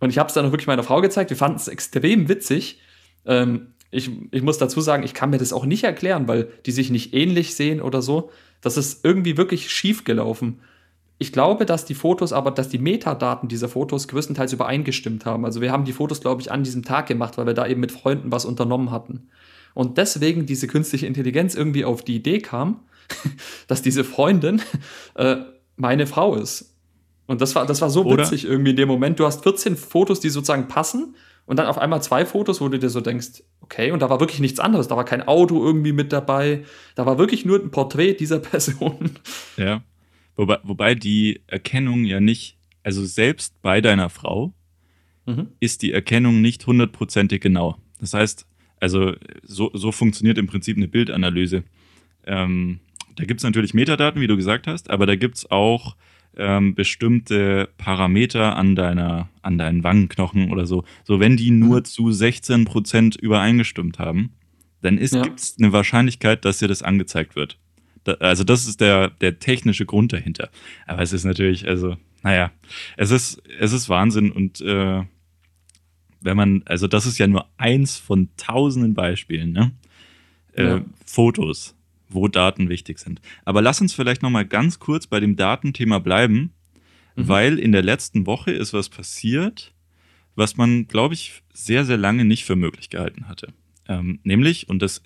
[0.00, 1.30] Und ich habe es dann auch wirklich meiner Frau gezeigt.
[1.30, 2.80] Wir fanden es extrem witzig.
[3.24, 6.72] Ähm, ich, ich muss dazu sagen, ich kann mir das auch nicht erklären, weil die
[6.72, 8.30] sich nicht ähnlich sehen oder so.
[8.60, 10.60] Das ist irgendwie wirklich schief gelaufen.
[11.18, 15.44] Ich glaube, dass die Fotos, aber dass die Metadaten dieser Fotos größtenteils übereingestimmt haben.
[15.44, 17.80] Also wir haben die Fotos, glaube ich, an diesem Tag gemacht, weil wir da eben
[17.80, 19.28] mit Freunden was unternommen hatten.
[19.72, 22.80] Und deswegen diese künstliche Intelligenz irgendwie auf die Idee kam,
[23.66, 24.62] dass diese Freundin
[25.14, 25.36] äh,
[25.76, 26.76] meine Frau ist.
[27.26, 28.22] Und das war, das war so Oder?
[28.22, 29.18] witzig irgendwie in dem Moment.
[29.18, 32.78] Du hast 14 Fotos, die sozusagen passen und dann auf einmal zwei Fotos, wo du
[32.78, 34.88] dir so denkst, okay, und da war wirklich nichts anderes.
[34.88, 36.64] Da war kein Auto irgendwie mit dabei.
[36.94, 39.10] Da war wirklich nur ein Porträt dieser Person.
[39.56, 39.82] Ja.
[40.36, 44.52] Wobei, wobei die Erkennung ja nicht, also selbst bei deiner Frau
[45.26, 45.48] mhm.
[45.60, 47.78] ist die Erkennung nicht hundertprozentig genau.
[48.00, 48.46] Das heißt,
[48.80, 51.64] also so, so funktioniert im Prinzip eine Bildanalyse.
[52.26, 52.80] Ähm,
[53.16, 55.96] da gibt es natürlich Metadaten, wie du gesagt hast, aber da gibt es auch
[56.36, 60.84] ähm, bestimmte Parameter an, deiner, an deinen Wangenknochen oder so.
[61.04, 61.84] So, wenn die nur mhm.
[61.84, 64.32] zu 16% übereingestimmt haben,
[64.82, 65.22] dann ja.
[65.22, 67.58] gibt es eine Wahrscheinlichkeit, dass dir das angezeigt wird.
[68.04, 70.50] Da, also das ist der, der technische Grund dahinter.
[70.86, 72.50] Aber es ist natürlich, also, naja,
[72.96, 75.02] es ist, es ist Wahnsinn und äh,
[76.20, 79.72] wenn man, also das ist ja nur eins von tausenden Beispielen, ne?
[80.54, 80.84] Äh, ja.
[81.04, 81.74] Fotos,
[82.14, 83.20] wo Daten wichtig sind.
[83.44, 86.52] Aber lass uns vielleicht noch mal ganz kurz bei dem Datenthema bleiben,
[87.16, 87.28] mhm.
[87.28, 89.74] weil in der letzten Woche ist was passiert,
[90.36, 93.52] was man, glaube ich, sehr, sehr lange nicht für möglich gehalten hatte.
[93.88, 95.02] Ähm, nämlich, und das,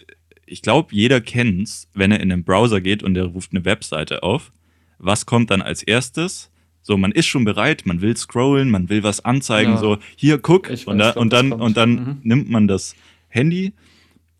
[0.46, 3.64] ich glaube, jeder kennt es, wenn er in den Browser geht und er ruft eine
[3.64, 4.52] Webseite auf.
[4.98, 6.50] Was kommt dann als erstes?
[6.82, 9.78] So, man ist schon bereit, man will scrollen, man will was anzeigen, ja.
[9.78, 10.70] so, hier, guck.
[10.70, 12.18] Weiß, und, da, und, dann, und dann mhm.
[12.22, 12.94] nimmt man das
[13.28, 13.74] Handy,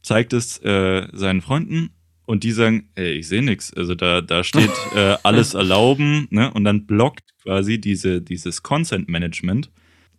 [0.03, 1.91] zeigt es äh, seinen Freunden
[2.29, 3.73] und die sagen, ey, ich sehe nichts.
[3.73, 6.53] Also da, da steht äh, alles erlauben, ne?
[6.53, 9.71] Und dann blockt quasi diese, dieses Consent Management,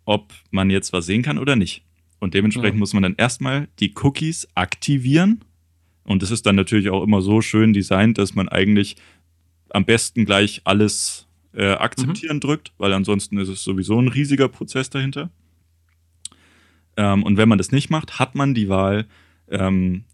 [0.06, 1.84] ob man jetzt was sehen kann oder nicht.
[2.18, 2.78] Und dementsprechend ja.
[2.80, 5.44] muss man dann erstmal die Cookies aktivieren.
[6.02, 8.96] Und das ist dann natürlich auch immer so schön designt, dass man eigentlich
[9.68, 12.40] am besten gleich alles äh, akzeptieren mhm.
[12.40, 15.30] drückt, weil ansonsten ist es sowieso ein riesiger Prozess dahinter.
[16.96, 19.06] Ähm, und wenn man das nicht macht, hat man die Wahl,
[19.48, 20.06] ähm,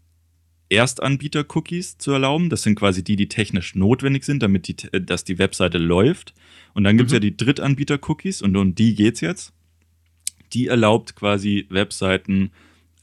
[0.69, 2.49] Erstanbieter-Cookies zu erlauben.
[2.49, 6.33] Das sind quasi die, die technisch notwendig sind, damit die, äh, dass die Webseite läuft.
[6.73, 7.15] Und dann gibt es mhm.
[7.15, 9.53] ja die Drittanbieter-Cookies und um die geht es jetzt.
[10.53, 12.51] Die erlaubt quasi Webseiten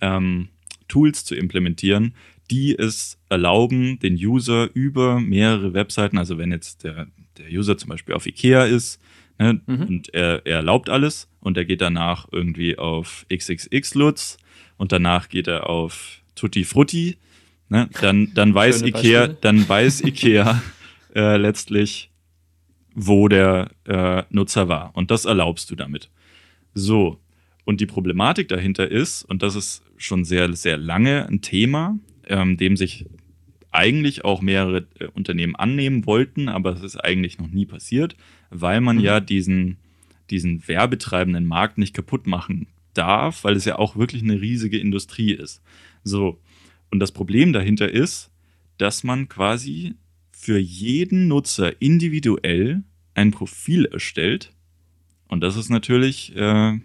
[0.00, 0.48] ähm,
[0.88, 2.14] Tools zu implementieren,
[2.50, 7.08] die es erlauben, den User über mehrere Webseiten, also wenn jetzt der,
[7.38, 9.00] der User zum Beispiel auf IKEA ist
[9.38, 9.82] ne, mhm.
[9.82, 14.38] und er, er erlaubt alles und er geht danach irgendwie auf XXX-Lutz
[14.76, 17.16] und danach geht er auf Tutti Frutti,
[17.68, 20.62] ne, dann, dann weiß Ikea, dann weiß Ikea
[21.14, 22.10] äh, letztlich,
[22.94, 24.92] wo der äh, Nutzer war.
[24.94, 26.10] Und das erlaubst du damit.
[26.74, 27.20] So.
[27.64, 32.56] Und die Problematik dahinter ist, und das ist schon sehr, sehr lange ein Thema, ähm,
[32.56, 33.06] dem sich
[33.70, 38.16] eigentlich auch mehrere äh, Unternehmen annehmen wollten, aber es ist eigentlich noch nie passiert,
[38.50, 39.02] weil man mhm.
[39.02, 39.78] ja diesen,
[40.30, 45.32] diesen werbetreibenden Markt nicht kaputt machen darf, weil es ja auch wirklich eine riesige Industrie
[45.32, 45.60] ist.
[46.04, 46.38] So.
[46.94, 48.30] Und das Problem dahinter ist,
[48.78, 49.96] dass man quasi
[50.30, 52.84] für jeden Nutzer individuell
[53.14, 54.52] ein Profil erstellt.
[55.26, 56.78] Und das ist natürlich äh,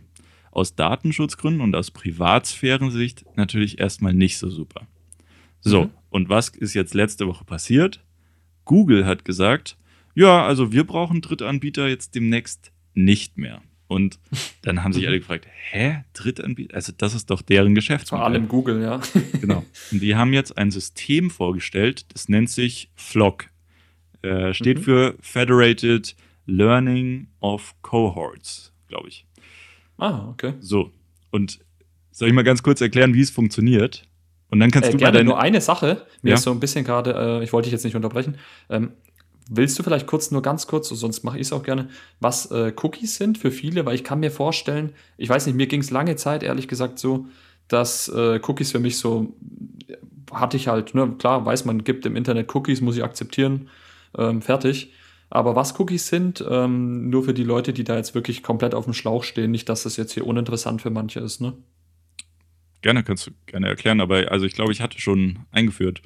[0.49, 4.87] aus Datenschutzgründen und aus Privatsphärensicht natürlich erstmal nicht so super.
[5.61, 5.89] So, mhm.
[6.09, 8.03] und was ist jetzt letzte Woche passiert?
[8.65, 9.77] Google hat gesagt,
[10.15, 13.61] ja, also wir brauchen Drittanbieter jetzt demnächst nicht mehr.
[13.89, 14.19] Und
[14.61, 16.75] dann haben sich alle gefragt, hä, Drittanbieter?
[16.75, 18.23] Also das ist doch deren Geschäftsmodell.
[18.23, 19.01] Vor allem Google, ja.
[19.41, 19.65] genau.
[19.91, 23.49] Und die haben jetzt ein System vorgestellt, das nennt sich FLOC.
[24.21, 24.83] Äh, steht mhm.
[24.83, 26.15] für Federated
[26.45, 29.25] Learning of Cohorts, glaube ich.
[29.97, 30.53] Ah, okay.
[30.59, 30.91] So.
[31.31, 31.59] Und
[32.11, 34.07] soll ich mal ganz kurz erklären, wie es funktioniert?
[34.51, 35.29] Und dann kannst äh, du gerne mal deine...
[35.29, 36.05] nur eine Sache.
[36.21, 36.35] Mir ja?
[36.35, 38.37] ist so ein bisschen gerade, äh, ich wollte dich jetzt nicht unterbrechen.
[38.69, 38.91] Ähm,
[39.51, 41.89] Willst du vielleicht kurz, nur ganz kurz, sonst mache ich es auch gerne,
[42.19, 43.83] was äh, Cookies sind für viele?
[43.85, 46.99] Weil ich kann mir vorstellen, ich weiß nicht, mir ging es lange Zeit, ehrlich gesagt,
[46.99, 47.25] so,
[47.67, 49.33] dass äh, Cookies für mich so,
[50.31, 53.69] hatte ich halt, ne, klar, weiß man, gibt im Internet Cookies, muss ich akzeptieren,
[54.15, 54.93] ähm, fertig.
[55.31, 58.85] Aber was Cookies sind, ähm, nur für die Leute, die da jetzt wirklich komplett auf
[58.85, 61.53] dem Schlauch stehen, nicht, dass das jetzt hier uninteressant für manche ist, ne?
[62.81, 66.01] Gerne, kannst du gerne erklären, aber also ich glaube, ich hatte schon eingeführt.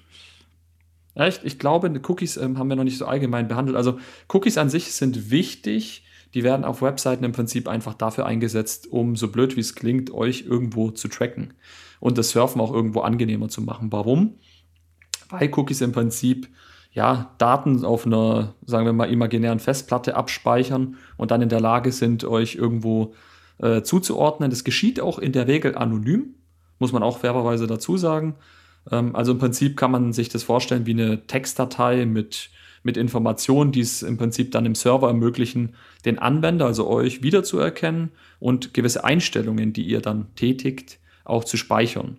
[1.16, 3.78] Ich, ich glaube, Cookies ähm, haben wir noch nicht so allgemein behandelt.
[3.78, 4.00] Also
[4.30, 6.06] Cookies an sich sind wichtig.
[6.34, 10.12] Die werden auf Webseiten im Prinzip einfach dafür eingesetzt, um so blöd wie es klingt,
[10.12, 11.54] euch irgendwo zu tracken
[12.00, 13.92] und das Surfen auch irgendwo angenehmer zu machen.
[13.92, 14.40] Warum?
[15.30, 16.50] Weil Cookies im Prinzip
[16.92, 21.92] ja, Daten auf einer, sagen wir mal, imaginären Festplatte abspeichern und dann in der Lage
[21.92, 23.14] sind, euch irgendwo
[23.58, 24.52] äh, zuzuordnen.
[24.52, 26.36] Das geschieht auch in der Regel anonym,
[26.78, 28.36] muss man auch fairerweise dazu sagen.
[28.92, 32.50] Ähm, also im Prinzip kann man sich das vorstellen wie eine Textdatei mit,
[32.84, 35.76] mit Informationen, die es im Prinzip dann im Server ermöglichen,
[36.06, 42.18] den Anwender, also euch, wiederzuerkennen und gewisse Einstellungen, die ihr dann tätigt, auch zu speichern.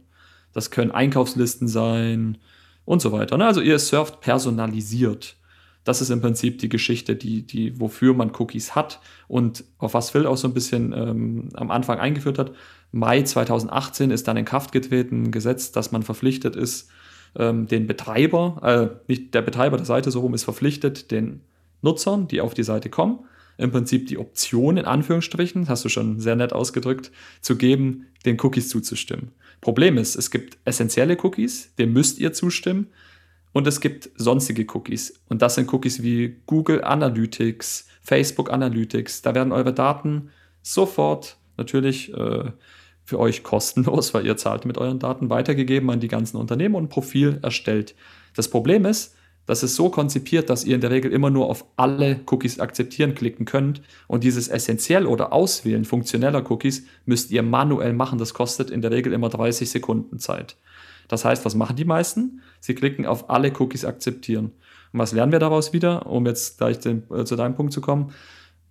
[0.52, 2.38] Das können Einkaufslisten sein
[2.84, 3.36] und so weiter.
[3.36, 3.46] Ne?
[3.46, 5.36] Also ihr surft personalisiert.
[5.84, 10.10] Das ist im Prinzip die Geschichte, die, die, wofür man Cookies hat und auf was
[10.10, 12.52] Phil auch so ein bisschen ähm, am Anfang eingeführt hat.
[12.90, 16.88] Mai 2018 ist dann in Kraft getreten ein Gesetz, dass man verpflichtet ist,
[17.36, 21.42] ähm, den Betreiber, äh, nicht der Betreiber der Seite so rum, ist verpflichtet, den
[21.82, 23.20] Nutzern, die auf die Seite kommen,
[23.58, 28.38] im Prinzip die Option in Anführungsstrichen, hast du schon sehr nett ausgedrückt, zu geben, den
[28.40, 29.32] Cookies zuzustimmen.
[29.60, 32.88] Problem ist, es gibt essentielle Cookies, dem müsst ihr zustimmen,
[33.54, 35.20] und es gibt sonstige Cookies.
[35.28, 39.22] Und das sind Cookies wie Google Analytics, Facebook Analytics.
[39.22, 40.30] Da werden eure Daten
[40.60, 42.50] sofort natürlich äh,
[43.04, 46.84] für euch kostenlos, weil ihr zahlt mit euren Daten, weitergegeben an die ganzen Unternehmen und
[46.84, 47.94] ein Profil erstellt.
[48.34, 49.14] Das Problem ist,
[49.46, 53.14] Das ist so konzipiert, dass ihr in der Regel immer nur auf alle Cookies akzeptieren
[53.14, 53.82] klicken könnt.
[54.06, 58.18] Und dieses essentiell oder Auswählen funktioneller Cookies müsst ihr manuell machen.
[58.18, 60.56] Das kostet in der Regel immer 30 Sekunden Zeit.
[61.08, 62.40] Das heißt, was machen die meisten?
[62.64, 64.46] Sie klicken auf alle Cookies akzeptieren.
[64.94, 67.82] Und was lernen wir daraus wieder, um jetzt gleich den, äh, zu deinem Punkt zu
[67.82, 68.14] kommen?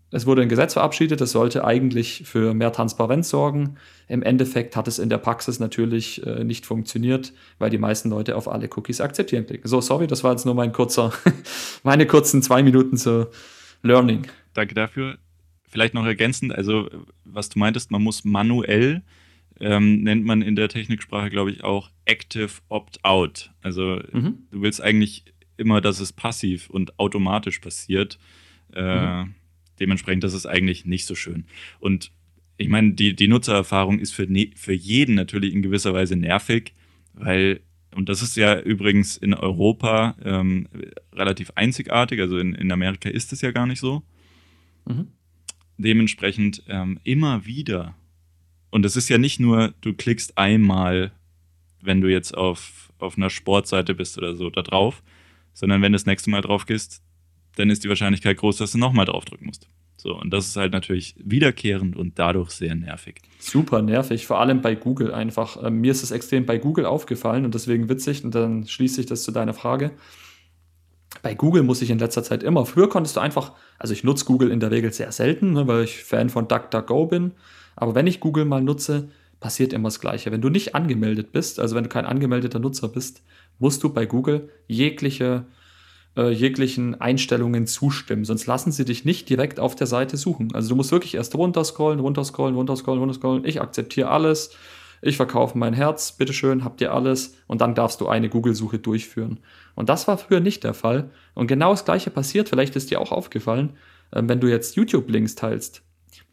[0.10, 3.76] Es wurde ein Gesetz verabschiedet, das sollte eigentlich für mehr Transparenz sorgen.
[4.08, 8.36] Im Endeffekt hat es in der Praxis natürlich äh, nicht funktioniert, weil die meisten Leute
[8.36, 9.68] auf alle Cookies akzeptieren klicken.
[9.68, 11.14] So, sorry, das war jetzt nur mein kurzer,
[11.84, 13.28] meine kurzen zwei Minuten zu
[13.84, 14.26] Learning.
[14.56, 15.20] Danke dafür.
[15.68, 16.89] Vielleicht noch ergänzend, also
[17.26, 19.04] was du meintest, man muss manuell,
[19.64, 23.51] ähm, nennt man in der Techniksprache, glaube ich, auch Active Opt-out.
[23.61, 24.39] Also mhm.
[24.51, 25.26] du willst eigentlich
[25.57, 28.20] immer, dass es passiv und automatisch passiert.
[28.74, 29.36] Äh, mhm
[29.80, 31.45] Dementsprechend, das ist eigentlich nicht so schön.
[31.80, 32.11] Und
[32.57, 36.74] ich meine, die, die Nutzererfahrung ist für, ne, für jeden natürlich in gewisser Weise nervig,
[37.14, 37.61] weil,
[37.95, 40.68] und das ist ja übrigens in Europa ähm,
[41.11, 44.03] relativ einzigartig, also in, in Amerika ist es ja gar nicht so.
[44.86, 45.07] Mhm.
[45.78, 47.95] Dementsprechend ähm, immer wieder.
[48.74, 51.12] Und es ist ja nicht nur, du klickst einmal,
[51.80, 55.04] wenn du jetzt auf, auf einer Sportseite bist oder so, da drauf,
[55.54, 57.04] sondern wenn du das nächste Mal drauf gehst,
[57.56, 59.68] dann ist die Wahrscheinlichkeit groß, dass du nochmal draufdrücken musst.
[59.96, 63.22] So, und das ist halt natürlich wiederkehrend und dadurch sehr nervig.
[63.38, 65.64] Super nervig, vor allem bei Google einfach.
[65.64, 69.06] Ähm, mir ist es extrem bei Google aufgefallen und deswegen witzig, und dann schließe ich
[69.06, 69.92] das zu deiner Frage.
[71.22, 74.26] Bei Google muss ich in letzter Zeit immer, früher konntest du einfach, also ich nutze
[74.26, 77.34] Google in der Regel sehr selten, ne, weil ich Fan von DuckDuckGo bin,
[77.76, 79.10] aber wenn ich Google mal nutze,
[79.40, 80.32] passiert immer das Gleiche.
[80.32, 83.24] Wenn du nicht angemeldet bist, also wenn du kein angemeldeter Nutzer bist,
[83.60, 85.46] musst du bei Google jegliche
[86.16, 88.26] äh, jeglichen Einstellungen zustimmen.
[88.26, 90.54] Sonst lassen sie dich nicht direkt auf der Seite suchen.
[90.54, 93.46] Also du musst wirklich erst runterscrollen, runterscrollen, runterscrollen, runterscrollen.
[93.46, 94.52] Ich akzeptiere alles.
[95.02, 96.14] Ich verkaufe mein Herz.
[96.14, 97.36] Bitteschön, habt ihr alles.
[97.48, 99.40] Und dann darfst du eine Google-Suche durchführen.
[99.76, 101.10] Und das war früher nicht der Fall.
[101.34, 102.48] Und genau das Gleiche passiert.
[102.48, 103.72] Vielleicht ist dir auch aufgefallen,
[104.12, 105.82] äh, wenn du jetzt YouTube-Links teilst.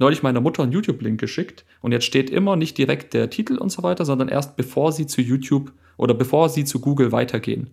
[0.01, 3.71] Neulich meiner Mutter einen YouTube-Link geschickt und jetzt steht immer nicht direkt der Titel und
[3.71, 7.69] so weiter, sondern erst bevor sie zu YouTube oder bevor sie zu Google weitergehen.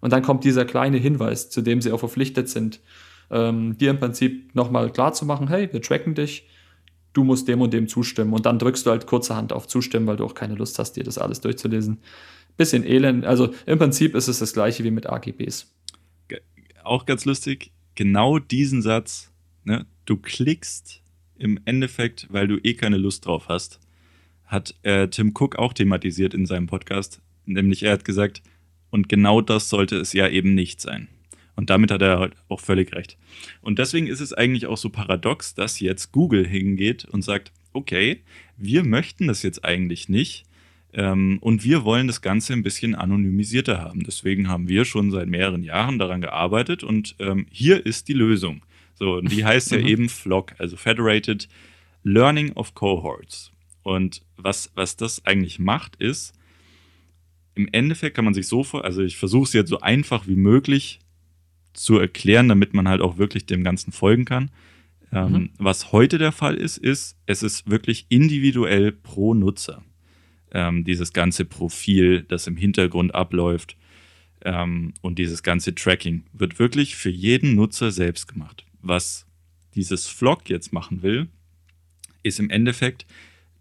[0.00, 2.80] Und dann kommt dieser kleine Hinweis, zu dem sie auch verpflichtet sind,
[3.30, 6.48] ähm, dir im Prinzip nochmal klar zu machen, hey, wir tracken dich,
[7.12, 8.32] du musst dem und dem zustimmen.
[8.32, 11.04] Und dann drückst du halt kurzerhand auf Zustimmen, weil du auch keine Lust hast, dir
[11.04, 11.98] das alles durchzulesen.
[12.56, 13.24] Bisschen elend.
[13.24, 15.72] Also im Prinzip ist es das gleiche wie mit AGBs.
[16.82, 19.30] Auch ganz lustig, genau diesen Satz,
[19.62, 21.02] ne, du klickst
[21.38, 23.80] im Endeffekt, weil du eh keine Lust drauf hast,
[24.44, 27.20] hat äh, Tim Cook auch thematisiert in seinem Podcast.
[27.44, 28.42] Nämlich er hat gesagt,
[28.90, 31.08] und genau das sollte es ja eben nicht sein.
[31.56, 33.18] Und damit hat er halt auch völlig recht.
[33.60, 38.22] Und deswegen ist es eigentlich auch so paradox, dass jetzt Google hingeht und sagt, okay,
[38.56, 40.44] wir möchten das jetzt eigentlich nicht.
[40.92, 44.04] Ähm, und wir wollen das Ganze ein bisschen anonymisierter haben.
[44.04, 48.62] Deswegen haben wir schon seit mehreren Jahren daran gearbeitet und ähm, hier ist die Lösung.
[48.98, 49.86] So, und die heißt ja mhm.
[49.86, 51.48] eben FLOC, also Federated
[52.02, 53.52] Learning of Cohorts.
[53.82, 56.34] Und was, was das eigentlich macht, ist,
[57.54, 60.36] im Endeffekt kann man sich so vor, also ich versuche es jetzt so einfach wie
[60.36, 60.98] möglich
[61.74, 64.50] zu erklären, damit man halt auch wirklich dem Ganzen folgen kann.
[65.12, 65.50] Ähm, mhm.
[65.58, 69.84] Was heute der Fall ist, ist, es ist wirklich individuell pro Nutzer.
[70.50, 73.76] Ähm, dieses ganze Profil, das im Hintergrund abläuft
[74.42, 78.64] ähm, und dieses ganze Tracking wird wirklich für jeden Nutzer selbst gemacht.
[78.82, 79.26] Was
[79.74, 81.28] dieses Vlog jetzt machen will,
[82.22, 83.06] ist im Endeffekt,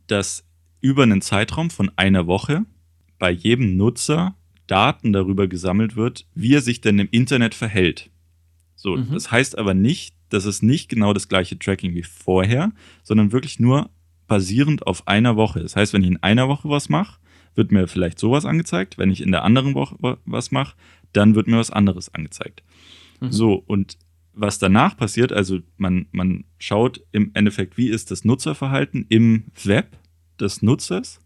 [0.07, 0.45] dass
[0.81, 2.65] über einen Zeitraum von einer Woche
[3.19, 4.35] bei jedem Nutzer
[4.67, 8.09] Daten darüber gesammelt wird, wie er sich denn im Internet verhält.
[8.75, 9.11] So, mhm.
[9.11, 12.71] das heißt aber nicht, dass es nicht genau das gleiche Tracking wie vorher,
[13.03, 13.89] sondern wirklich nur
[14.27, 15.61] basierend auf einer Woche.
[15.61, 17.19] Das heißt, wenn ich in einer Woche was mache,
[17.55, 18.97] wird mir vielleicht sowas angezeigt.
[18.97, 20.75] Wenn ich in der anderen Woche was mache,
[21.13, 22.61] dann wird mir was anderes angezeigt.
[23.21, 23.31] Mhm.
[23.31, 23.97] So, und
[24.39, 29.97] was danach passiert, also man, man schaut im Endeffekt, wie ist das Nutzerverhalten im Web
[30.39, 31.19] des Nutzers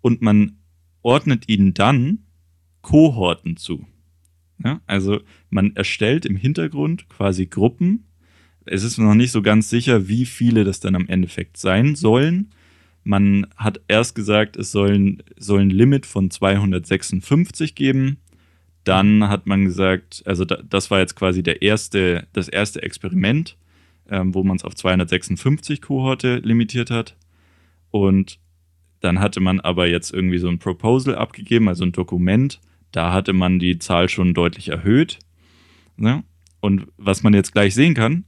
[0.00, 0.58] und man
[1.02, 2.20] ordnet ihnen dann
[2.82, 3.86] Kohorten zu.
[4.64, 5.20] Ja, also
[5.50, 8.04] man erstellt im Hintergrund quasi Gruppen.
[8.64, 12.50] Es ist noch nicht so ganz sicher, wie viele das dann am Endeffekt sein sollen.
[13.04, 18.18] Man hat erst gesagt, es soll ein Limit von 256 geben.
[18.88, 23.58] Dann hat man gesagt, also das war jetzt quasi der erste, das erste Experiment,
[24.08, 27.14] ähm, wo man es auf 256 Kohorte limitiert hat.
[27.90, 28.38] Und
[29.00, 32.62] dann hatte man aber jetzt irgendwie so ein Proposal abgegeben, also ein Dokument.
[32.90, 35.18] Da hatte man die Zahl schon deutlich erhöht.
[35.98, 36.24] Ne?
[36.60, 38.24] Und was man jetzt gleich sehen kann,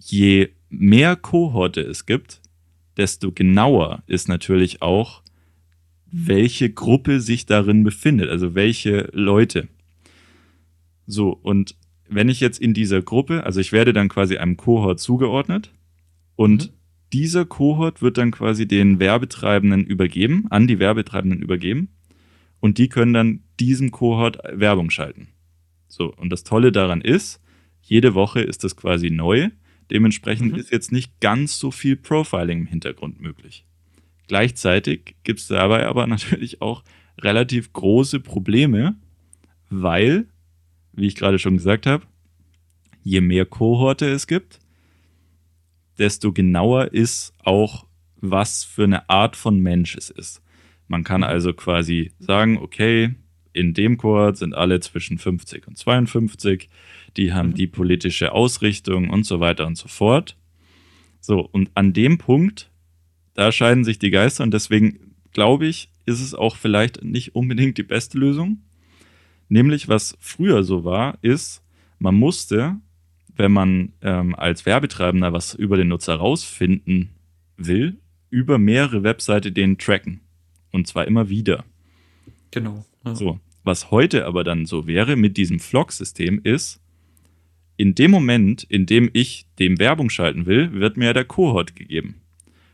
[0.00, 2.40] je mehr Kohorte es gibt,
[2.96, 5.22] desto genauer ist natürlich auch,
[6.10, 9.68] welche Gruppe sich darin befindet, also welche Leute.
[11.06, 11.76] So, und
[12.08, 15.72] wenn ich jetzt in dieser Gruppe, also ich werde dann quasi einem Kohort zugeordnet
[16.36, 16.74] und mhm.
[17.12, 21.88] dieser Kohort wird dann quasi den Werbetreibenden übergeben, an die Werbetreibenden übergeben
[22.60, 25.28] und die können dann diesem Kohort Werbung schalten.
[25.88, 27.40] So, und das Tolle daran ist,
[27.80, 29.50] jede Woche ist das quasi neu.
[29.90, 30.58] Dementsprechend mhm.
[30.58, 33.64] ist jetzt nicht ganz so viel Profiling im Hintergrund möglich.
[34.26, 36.82] Gleichzeitig gibt es dabei aber natürlich auch
[37.18, 38.96] relativ große Probleme,
[39.70, 40.26] weil,
[40.96, 42.04] wie ich gerade schon gesagt habe,
[43.02, 44.58] je mehr Kohorte es gibt,
[45.98, 47.86] desto genauer ist auch,
[48.16, 50.42] was für eine Art von Mensch es ist.
[50.88, 53.14] Man kann also quasi sagen, okay,
[53.52, 56.68] in dem Kohort sind alle zwischen 50 und 52,
[57.16, 57.54] die haben mhm.
[57.54, 60.36] die politische Ausrichtung und so weiter und so fort.
[61.20, 62.70] So, und an dem Punkt,
[63.34, 67.78] da scheiden sich die Geister und deswegen glaube ich, ist es auch vielleicht nicht unbedingt
[67.78, 68.62] die beste Lösung.
[69.48, 71.62] Nämlich, was früher so war, ist,
[71.98, 72.76] man musste,
[73.36, 77.10] wenn man ähm, als Werbetreibender was über den Nutzer rausfinden
[77.56, 77.98] will,
[78.30, 80.20] über mehrere Webseiten den tracken.
[80.72, 81.64] Und zwar immer wieder.
[82.50, 82.84] Genau.
[83.04, 83.14] Ja.
[83.14, 83.40] So.
[83.62, 86.80] Was heute aber dann so wäre mit diesem Flock-System ist,
[87.76, 92.16] in dem Moment, in dem ich dem Werbung schalten will, wird mir der Kohort gegeben.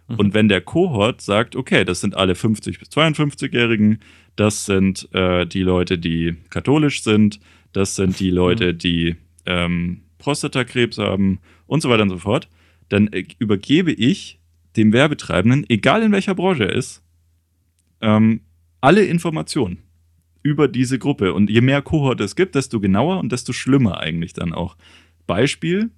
[0.09, 0.17] Mhm.
[0.17, 4.01] Und wenn der Kohort sagt, okay, das sind alle 50 bis 52-Jährigen,
[4.37, 7.41] das sind äh, die Leute, die katholisch sind,
[7.73, 8.79] das sind die Leute, mhm.
[8.79, 9.17] die
[9.47, 12.49] ähm, Prostatakrebs haben und so weiter und so fort,
[12.89, 14.39] dann äh, übergebe ich
[14.77, 17.03] dem Werbetreibenden, egal in welcher Branche er ist,
[18.01, 18.41] ähm,
[18.81, 19.79] alle Informationen
[20.43, 21.35] über diese Gruppe.
[21.35, 24.77] Und je mehr Kohort es gibt, desto genauer und desto schlimmer eigentlich dann auch.
[25.27, 25.91] Beispiel,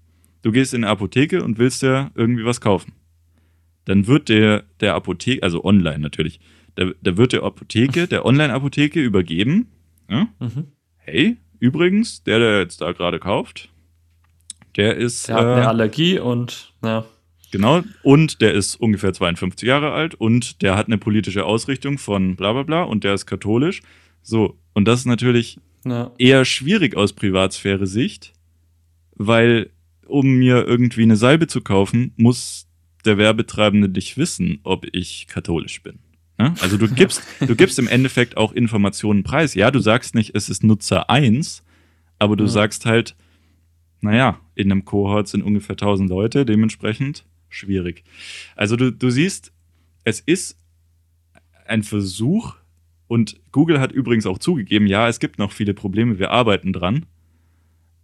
[0.42, 2.92] du gehst in eine Apotheke und willst ja irgendwie was kaufen.
[3.86, 6.40] Dann wird der, der Apotheke, also online natürlich,
[6.76, 9.68] da, da wird der Apotheke, der Online-Apotheke übergeben.
[10.08, 10.28] Ja?
[10.40, 10.68] Mhm.
[10.96, 13.70] Hey, übrigens, der, der jetzt da gerade kauft,
[14.76, 15.28] der ist.
[15.28, 17.04] Der hat eine äh, Allergie und, ja.
[17.50, 22.34] Genau, und der ist ungefähr 52 Jahre alt und der hat eine politische Ausrichtung von
[22.34, 23.80] bla bla bla und der ist katholisch.
[24.22, 26.10] So, und das ist natürlich ja.
[26.18, 28.32] eher schwierig aus Privatsphäre-Sicht,
[29.14, 29.70] weil
[30.06, 32.66] um mir irgendwie eine Salbe zu kaufen, muss
[33.04, 36.00] der Werbetreibende nicht wissen, ob ich katholisch bin.
[36.44, 36.54] Ne?
[36.60, 39.54] Also du gibst, du gibst im Endeffekt auch Informationen preis.
[39.54, 41.64] Ja, du sagst nicht, es ist Nutzer 1,
[42.18, 42.50] aber du ja.
[42.50, 43.16] sagst halt,
[44.00, 48.04] naja, in einem Kohort sind ungefähr 1000 Leute, dementsprechend schwierig.
[48.56, 49.52] Also du, du siehst,
[50.04, 50.58] es ist
[51.66, 52.56] ein Versuch,
[53.06, 57.06] und Google hat übrigens auch zugegeben, ja, es gibt noch viele Probleme, wir arbeiten dran.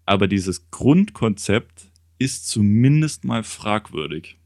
[0.07, 4.39] Aber dieses Grundkonzept ist zumindest mal fragwürdig.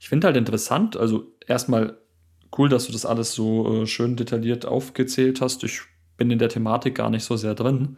[0.00, 1.98] Ich finde halt interessant, also erstmal
[2.56, 5.64] cool, dass du das alles so äh, schön detailliert aufgezählt hast.
[5.64, 5.80] Ich
[6.16, 7.96] bin in der Thematik gar nicht so sehr drin.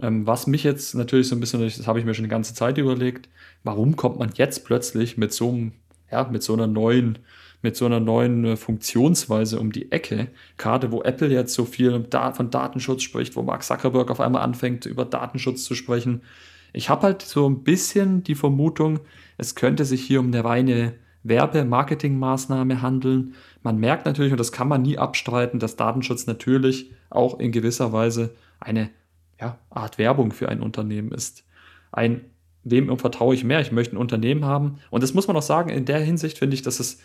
[0.00, 2.54] Ähm, was mich jetzt natürlich so ein bisschen, das habe ich mir schon die ganze
[2.54, 3.28] Zeit überlegt,
[3.62, 5.72] warum kommt man jetzt plötzlich mit so einem,
[6.10, 7.18] ja, mit so einer neuen
[7.62, 10.28] mit so einer neuen äh, Funktionsweise um die Ecke.
[10.58, 14.84] Gerade wo Apple jetzt so viel von Datenschutz spricht, wo Mark Zuckerberg auf einmal anfängt,
[14.84, 16.22] über Datenschutz zu sprechen.
[16.72, 19.00] Ich habe halt so ein bisschen die Vermutung,
[19.38, 20.94] es könnte sich hier um eine reine
[21.24, 23.34] Werbe-Marketing-Maßnahme handeln.
[23.62, 27.92] Man merkt natürlich, und das kann man nie abstreiten, dass Datenschutz natürlich auch in gewisser
[27.92, 28.90] Weise eine
[29.40, 31.44] ja, Art Werbung für ein Unternehmen ist.
[31.90, 32.22] Ein,
[32.64, 33.60] wem vertraue ich mehr?
[33.60, 34.78] Ich möchte ein Unternehmen haben.
[34.90, 36.98] Und das muss man auch sagen, in der Hinsicht finde ich, dass es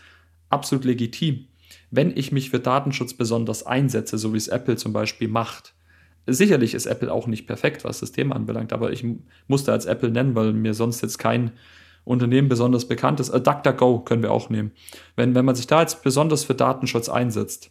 [0.50, 1.48] absolut legitim.
[1.92, 5.74] Wenn ich mich für Datenschutz besonders einsetze, so wie es Apple zum Beispiel macht,
[6.26, 9.06] sicherlich ist Apple auch nicht perfekt, was das Thema anbelangt, aber ich
[9.48, 11.52] musste als Apple nennen, weil mir sonst jetzt kein
[12.08, 13.30] Unternehmen besonders bekannt ist.
[13.30, 14.72] Äh, DuckDuckGo können wir auch nehmen.
[15.16, 17.70] Wenn, wenn man sich da jetzt besonders für Datenschutz einsetzt,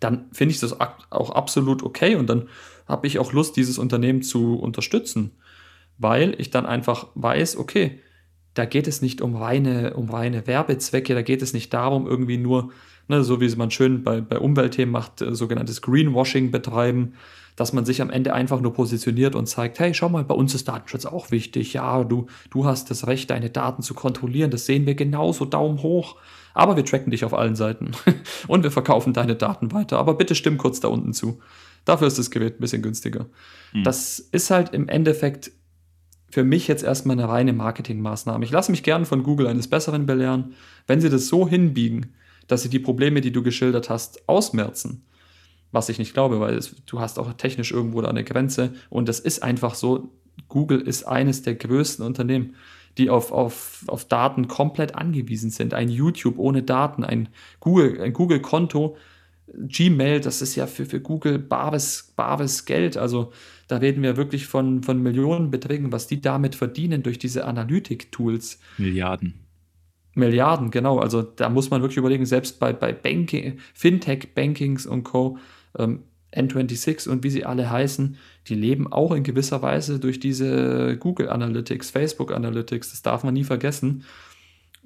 [0.00, 2.48] dann finde ich das auch absolut okay und dann
[2.86, 5.32] habe ich auch Lust, dieses Unternehmen zu unterstützen,
[5.98, 8.00] weil ich dann einfach weiß, okay,
[8.54, 12.36] da geht es nicht um reine, um reine Werbezwecke, da geht es nicht darum, irgendwie
[12.36, 12.72] nur,
[13.08, 17.14] ne, so wie man schön bei, bei Umweltthemen macht, äh, sogenanntes Greenwashing betreiben,
[17.56, 20.54] dass man sich am Ende einfach nur positioniert und zeigt, hey, schau mal, bei uns
[20.54, 21.74] ist Datenschutz auch wichtig.
[21.74, 24.50] Ja, du, du hast das Recht, deine Daten zu kontrollieren.
[24.50, 26.16] Das sehen wir genauso, Daumen hoch.
[26.54, 27.92] Aber wir tracken dich auf allen Seiten
[28.48, 29.98] und wir verkaufen deine Daten weiter.
[29.98, 31.40] Aber bitte stimm kurz da unten zu.
[31.84, 33.26] Dafür ist das Gerät ein bisschen günstiger.
[33.72, 33.84] Hm.
[33.84, 35.52] Das ist halt im Endeffekt
[36.30, 38.44] für mich jetzt erstmal eine reine Marketingmaßnahme.
[38.44, 40.54] Ich lasse mich gern von Google eines Besseren belehren.
[40.86, 42.14] Wenn sie das so hinbiegen,
[42.48, 45.04] dass sie die Probleme, die du geschildert hast, ausmerzen,
[45.72, 49.08] was ich nicht glaube, weil es, du hast auch technisch irgendwo da eine Grenze und
[49.08, 50.12] das ist einfach so,
[50.48, 52.54] Google ist eines der größten Unternehmen,
[52.98, 55.72] die auf, auf, auf Daten komplett angewiesen sind.
[55.72, 57.28] Ein YouTube ohne Daten, ein
[57.60, 58.96] Google, ein Google-Konto,
[59.54, 62.96] Gmail, das ist ja für, für Google bares, bares Geld.
[62.96, 63.32] Also
[63.68, 68.60] Da reden wir wirklich von, von Millionenbeträgen, was die damit verdienen durch diese Analytik-Tools.
[68.78, 69.34] Milliarden.
[70.14, 70.98] Milliarden, genau.
[70.98, 75.38] Also da muss man wirklich überlegen, selbst bei, bei Banking, Fintech, Bankings und Co.,
[75.78, 76.04] ähm,
[76.34, 78.16] N26 und wie sie alle heißen,
[78.48, 83.34] die leben auch in gewisser Weise durch diese Google Analytics, Facebook Analytics, das darf man
[83.34, 84.04] nie vergessen.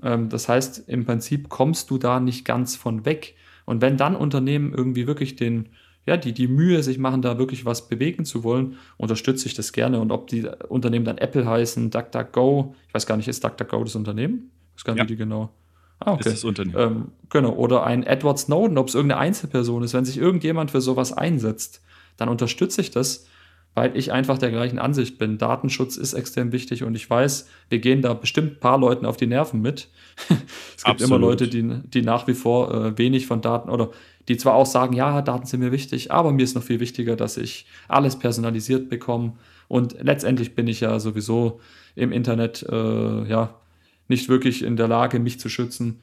[0.03, 3.37] Ähm, das heißt, im Prinzip kommst du da nicht ganz von weg.
[3.64, 5.68] Und wenn dann Unternehmen irgendwie wirklich den,
[6.05, 9.72] ja, die, die Mühe sich machen, da wirklich was bewegen zu wollen, unterstütze ich das
[9.72, 10.01] gerne.
[10.01, 13.97] Und ob die Unternehmen dann Apple heißen, DuckDuckGo, ich weiß gar nicht, ist DuckDuckGo das
[13.97, 14.51] Unternehmen?
[14.76, 15.05] Ich weiß gar nicht, ja.
[15.05, 15.51] wie die genau.
[16.01, 16.29] Ah, okay.
[16.29, 16.77] Ist das Unternehmen.
[16.79, 17.53] Ähm, genau.
[17.55, 21.83] Oder ein Edward Snowden, ob es irgendeine Einzelperson ist, wenn sich irgendjemand für sowas einsetzt,
[22.17, 23.27] dann unterstütze ich das,
[23.75, 25.39] weil ich einfach der gleichen Ansicht bin.
[25.39, 29.17] Datenschutz ist extrem wichtig und ich weiß, wir gehen da bestimmt ein paar Leuten auf
[29.17, 29.89] die Nerven mit.
[30.77, 31.11] es gibt Absolut.
[31.11, 33.91] immer Leute, die, die nach wie vor äh, wenig von Daten oder
[34.29, 37.17] die zwar auch sagen, ja, Daten sind mir wichtig, aber mir ist noch viel wichtiger,
[37.17, 39.35] dass ich alles personalisiert bekomme.
[39.69, 41.61] Und letztendlich bin ich ja sowieso
[41.95, 43.55] im Internet, äh, ja,
[44.09, 46.01] nicht wirklich in der Lage, mich zu schützen.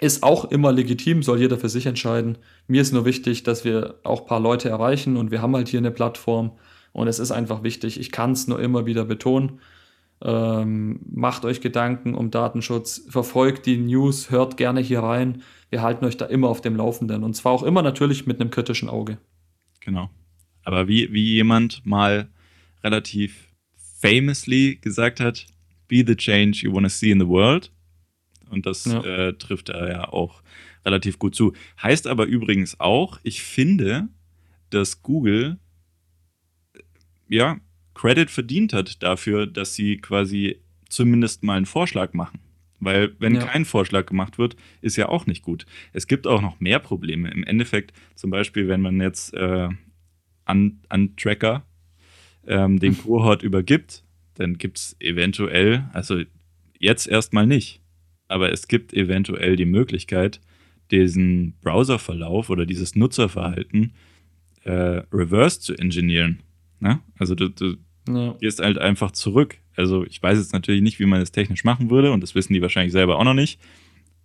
[0.00, 2.38] Ist auch immer legitim, soll jeder für sich entscheiden.
[2.66, 5.68] Mir ist nur wichtig, dass wir auch ein paar Leute erreichen und wir haben halt
[5.68, 6.52] hier eine Plattform
[6.92, 8.00] und es ist einfach wichtig.
[8.00, 9.60] Ich kann es nur immer wieder betonen.
[10.22, 15.42] Ähm, macht euch Gedanken um Datenschutz, verfolgt die News, hört gerne hier rein.
[15.70, 18.50] Wir halten euch da immer auf dem Laufenden und zwar auch immer natürlich mit einem
[18.50, 19.18] kritischen Auge.
[19.80, 20.10] Genau.
[20.64, 22.28] Aber wie, wie jemand mal
[22.82, 23.48] relativ
[24.00, 25.46] famously gesagt hat,
[25.88, 27.70] be the change you want to see in the world.
[28.50, 29.02] Und das ja.
[29.02, 30.42] äh, trifft da ja auch
[30.84, 31.52] relativ gut zu.
[31.82, 34.08] Heißt aber übrigens auch, ich finde,
[34.70, 35.58] dass Google
[36.74, 36.80] äh,
[37.28, 37.58] ja
[37.94, 42.40] Credit verdient hat dafür, dass sie quasi zumindest mal einen Vorschlag machen.
[42.80, 43.46] Weil wenn ja.
[43.46, 45.64] kein Vorschlag gemacht wird, ist ja auch nicht gut.
[45.92, 47.30] Es gibt auch noch mehr Probleme.
[47.30, 49.68] Im Endeffekt, zum Beispiel, wenn man jetzt äh,
[50.44, 51.64] an, an Tracker
[52.46, 54.03] ähm, den Kohort übergibt,
[54.34, 56.22] dann gibt es eventuell, also
[56.78, 57.80] jetzt erstmal nicht,
[58.28, 60.40] aber es gibt eventuell die Möglichkeit,
[60.90, 63.92] diesen Browserverlauf oder dieses Nutzerverhalten
[64.64, 66.40] äh, reverse zu engineeren.
[66.80, 67.00] Ne?
[67.18, 67.76] Also du, du
[68.08, 68.32] ja.
[68.40, 69.58] gehst halt einfach zurück.
[69.76, 72.52] Also ich weiß jetzt natürlich nicht, wie man das technisch machen würde und das wissen
[72.52, 73.60] die wahrscheinlich selber auch noch nicht.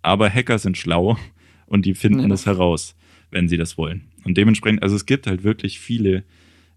[0.02, 1.18] Aber Hacker sind schlau
[1.66, 2.28] und die finden ja.
[2.28, 2.96] das heraus,
[3.30, 4.10] wenn sie das wollen.
[4.24, 6.24] Und dementsprechend, also es gibt halt wirklich viele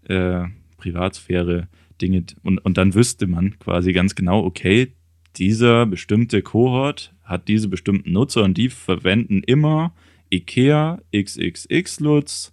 [0.08, 0.44] äh,
[0.76, 1.68] Privatsphäre
[2.00, 4.92] Dinge und, und dann wüsste man quasi ganz genau, okay,
[5.36, 9.92] dieser bestimmte Kohort hat diese bestimmten Nutzer und die verwenden immer
[10.32, 12.52] IKEA, XXXLutz,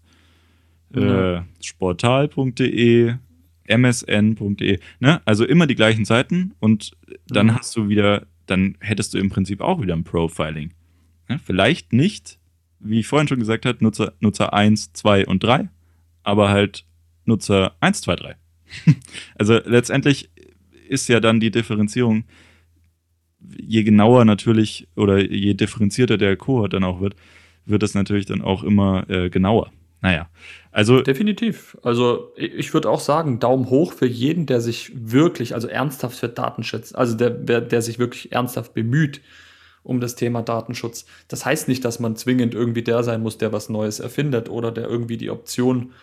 [0.96, 1.38] ja.
[1.38, 3.16] äh, sportal.de,
[3.68, 5.22] msn.de, ne?
[5.26, 6.92] Also immer die gleichen Seiten und
[7.28, 7.56] dann ja.
[7.58, 10.74] hast du wieder, dann hättest du im Prinzip auch wieder ein Profiling.
[11.30, 11.40] Ne?
[11.44, 12.40] Vielleicht nicht,
[12.80, 15.70] wie ich vorhin schon gesagt habe, Nutzer, Nutzer 1, 2 und 3,
[16.24, 16.86] aber halt
[17.26, 18.36] Nutzer 1, 2, 3.
[19.36, 20.30] also letztendlich
[20.88, 22.26] ist ja dann die Differenzierung,
[23.40, 27.16] je genauer natürlich oder je differenzierter der Kohort dann auch wird,
[27.66, 29.72] wird das natürlich dann auch immer äh, genauer.
[30.02, 30.30] Naja,
[30.72, 31.02] also.
[31.02, 31.78] Definitiv.
[31.84, 36.28] Also, ich würde auch sagen, Daumen hoch für jeden, der sich wirklich, also ernsthaft für
[36.28, 39.22] Datenschutz, also der, der, sich wirklich ernsthaft bemüht
[39.84, 41.06] um das Thema Datenschutz.
[41.28, 44.72] Das heißt nicht, dass man zwingend irgendwie der sein muss, der was Neues erfindet oder
[44.72, 45.94] der irgendwie die Option äh,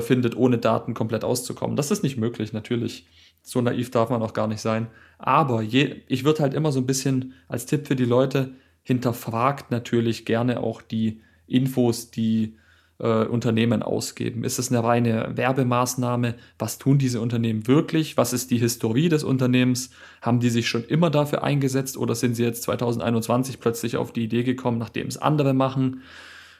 [0.00, 1.76] findet, ohne Daten komplett auszukommen.
[1.76, 3.06] Das ist nicht möglich, natürlich.
[3.42, 4.86] So naiv darf man auch gar nicht sein.
[5.18, 9.70] Aber je, ich würde halt immer so ein bisschen als Tipp für die Leute, hinterfragt
[9.70, 12.56] natürlich gerne auch die Infos, die
[12.98, 14.44] äh, Unternehmen ausgeben.
[14.44, 16.34] Ist es eine reine Werbemaßnahme?
[16.58, 18.16] Was tun diese Unternehmen wirklich?
[18.16, 19.90] Was ist die Historie des Unternehmens?
[20.20, 24.24] Haben die sich schon immer dafür eingesetzt oder sind sie jetzt 2021 plötzlich auf die
[24.24, 26.02] Idee gekommen, nachdem es andere machen?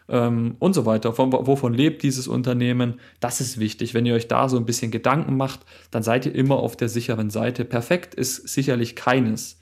[0.09, 1.13] Ähm, und so weiter.
[1.13, 3.01] Von, wovon lebt dieses Unternehmen?
[3.21, 3.95] Das ist wichtig.
[3.95, 6.89] Wenn ihr euch da so ein bisschen Gedanken macht, dann seid ihr immer auf der
[6.89, 7.65] sicheren Seite.
[7.65, 9.61] Perfekt ist sicherlich keines.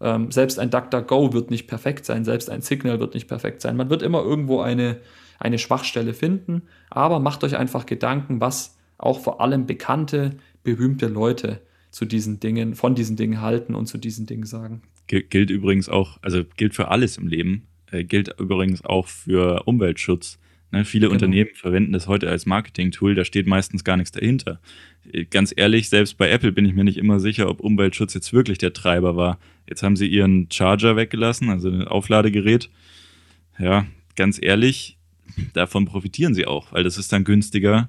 [0.00, 3.76] Ähm, selbst ein DuckDuckGo wird nicht perfekt sein, selbst ein Signal wird nicht perfekt sein.
[3.76, 4.98] Man wird immer irgendwo eine,
[5.38, 11.60] eine Schwachstelle finden, aber macht euch einfach Gedanken, was auch vor allem bekannte, berühmte Leute
[11.90, 14.82] zu diesen Dingen, von diesen Dingen halten und zu diesen Dingen sagen.
[15.06, 17.66] Gilt übrigens auch, also gilt für alles im Leben.
[17.90, 20.38] Äh, gilt übrigens auch für Umweltschutz.
[20.72, 21.14] Ne, viele genau.
[21.14, 24.60] Unternehmen verwenden das heute als Marketing-Tool, da steht meistens gar nichts dahinter.
[25.12, 28.32] Äh, ganz ehrlich, selbst bei Apple bin ich mir nicht immer sicher, ob Umweltschutz jetzt
[28.32, 29.38] wirklich der Treiber war.
[29.68, 32.70] Jetzt haben sie ihren Charger weggelassen, also ein Aufladegerät.
[33.58, 33.86] Ja,
[34.16, 34.96] ganz ehrlich,
[35.54, 37.88] davon profitieren sie auch, weil das ist dann günstiger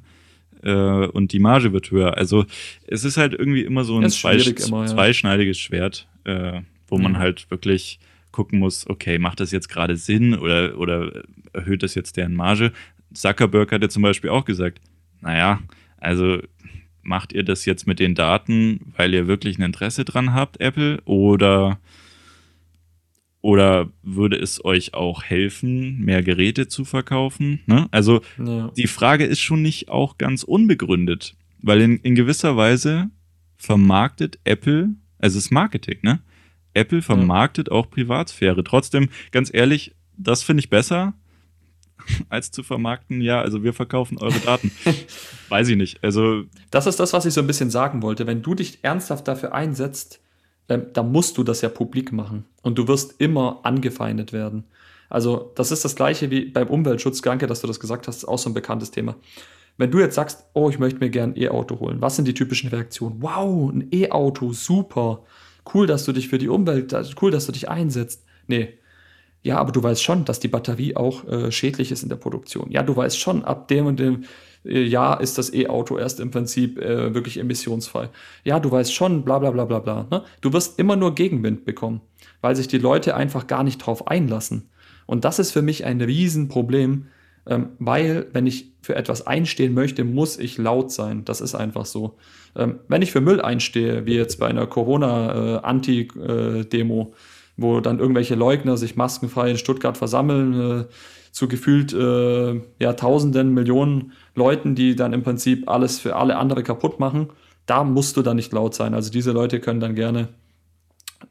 [0.64, 2.18] äh, und die Marge wird höher.
[2.18, 2.46] Also
[2.88, 4.88] es ist halt irgendwie immer so ein zweisch immer, ja.
[4.88, 7.04] zweischneidiges Schwert, äh, wo mhm.
[7.04, 8.00] man halt wirklich
[8.32, 11.24] gucken muss, okay, macht das jetzt gerade Sinn oder, oder
[11.54, 12.72] erhöht das jetzt deren Marge?
[13.14, 14.82] Zuckerberg hat ja zum Beispiel auch gesagt,
[15.22, 15.60] naja,
[15.98, 16.40] also
[17.04, 21.02] macht ihr das jetzt mit den Daten, weil ihr wirklich ein Interesse dran habt, Apple,
[21.06, 21.80] oder,
[23.42, 27.60] oder würde es euch auch helfen, mehr Geräte zu verkaufen?
[27.66, 27.88] Ne?
[27.92, 28.72] Also ja.
[28.78, 33.10] die Frage ist schon nicht auch ganz unbegründet, weil in, in gewisser Weise
[33.58, 36.20] vermarktet Apple, also es ist Marketing, ne?
[36.74, 37.74] Apple vermarktet ja.
[37.74, 38.64] auch Privatsphäre.
[38.64, 41.14] Trotzdem, ganz ehrlich, das finde ich besser,
[42.30, 44.72] als zu vermarkten, ja, also wir verkaufen eure Daten.
[45.50, 46.04] Weiß ich nicht.
[46.04, 46.44] Also.
[46.70, 48.28] Das ist das, was ich so ein bisschen sagen wollte.
[48.28, 50.20] Wenn du dich ernsthaft dafür einsetzt,
[50.70, 52.46] ähm, dann musst du das ja publik machen.
[52.62, 54.66] Und du wirst immer angefeindet werden.
[55.10, 57.22] Also, das ist das Gleiche wie beim Umweltschutz.
[57.22, 58.18] Danke, dass du das gesagt hast.
[58.18, 59.16] Das ist auch so ein bekanntes Thema.
[59.78, 62.34] Wenn du jetzt sagst, oh, ich möchte mir gerne ein E-Auto holen, was sind die
[62.34, 63.22] typischen Reaktionen?
[63.22, 65.24] Wow, ein E-Auto, super.
[65.72, 68.24] Cool, dass du dich für die Umwelt, cool, dass du dich einsetzt.
[68.48, 68.80] Nee,
[69.44, 72.70] ja, aber du weißt schon, dass die Batterie auch äh, schädlich ist in der Produktion.
[72.70, 74.26] Ja, du weißt schon, ab dem und dem
[74.64, 78.10] äh, Jahr ist das E-Auto erst im Prinzip äh, wirklich emissionsfrei.
[78.44, 80.08] Ja, du weißt schon, bla bla bla bla bla.
[80.12, 80.24] Ne?
[80.42, 82.02] Du wirst immer nur Gegenwind bekommen,
[82.42, 84.70] weil sich die Leute einfach gar nicht drauf einlassen.
[85.08, 87.08] Und das ist für mich ein Riesenproblem,
[87.48, 91.26] ähm, weil wenn ich für etwas einstehen möchte, muss ich laut sein.
[91.26, 92.18] Das ist einfach so.
[92.56, 97.08] Ähm, wenn ich für Müll einstehe, wie jetzt bei einer Corona-Anti-Demo, äh,
[97.58, 100.86] wo dann irgendwelche Leugner sich maskenfrei in Stuttgart versammeln, äh,
[101.32, 106.64] zu gefühlt äh, ja, Tausenden, Millionen Leuten, die dann im Prinzip alles für alle andere
[106.64, 107.30] kaputt machen.
[107.66, 108.94] Da musst du dann nicht laut sein.
[108.94, 110.28] Also diese Leute können dann gerne,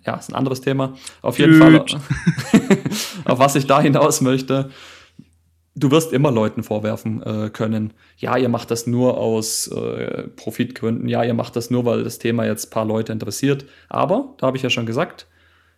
[0.07, 0.95] ja, ist ein anderes Thema.
[1.21, 1.59] Auf jeden.
[1.59, 1.85] Fall,
[3.27, 4.71] auf was ich da hinaus möchte,
[5.81, 11.09] du wirst immer Leuten vorwerfen äh, können, ja, ihr macht das nur aus äh, Profitgründen,
[11.09, 13.64] ja, ihr macht das nur, weil das Thema jetzt ein paar Leute interessiert.
[13.89, 15.26] Aber, da habe ich ja schon gesagt,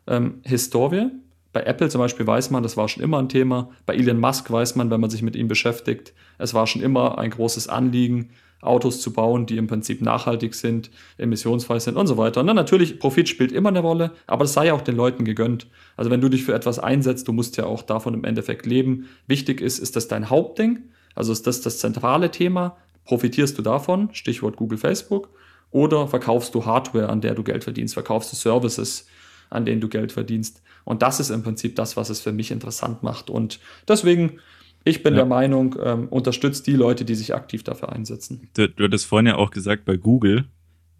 [0.07, 1.11] ähm, Historie.
[1.53, 3.70] Bei Apple zum Beispiel weiß man, das war schon immer ein Thema.
[3.84, 7.18] Bei Elon Musk weiß man, wenn man sich mit ihm beschäftigt, es war schon immer
[7.18, 8.30] ein großes Anliegen,
[8.62, 12.40] Autos zu bauen, die im Prinzip nachhaltig sind, emissionsfrei sind und so weiter.
[12.40, 15.24] Und dann natürlich, Profit spielt immer eine Rolle, aber das sei ja auch den Leuten
[15.24, 15.66] gegönnt.
[15.96, 19.08] Also wenn du dich für etwas einsetzt, du musst ja auch davon im Endeffekt leben.
[19.26, 20.78] Wichtig ist, ist das dein Hauptding?
[21.14, 22.76] Also ist das das zentrale Thema?
[23.04, 24.08] Profitierst du davon?
[24.12, 25.28] Stichwort Google, Facebook.
[25.70, 27.94] Oder verkaufst du Hardware, an der du Geld verdienst?
[27.94, 29.06] Verkaufst du Services?
[29.52, 30.62] an denen du Geld verdienst.
[30.84, 33.30] Und das ist im Prinzip das, was es für mich interessant macht.
[33.30, 34.40] Und deswegen,
[34.84, 35.18] ich bin ja.
[35.18, 38.48] der Meinung, ähm, unterstützt die Leute, die sich aktiv dafür einsetzen.
[38.54, 40.44] Du, du hattest vorhin ja auch gesagt, bei Google,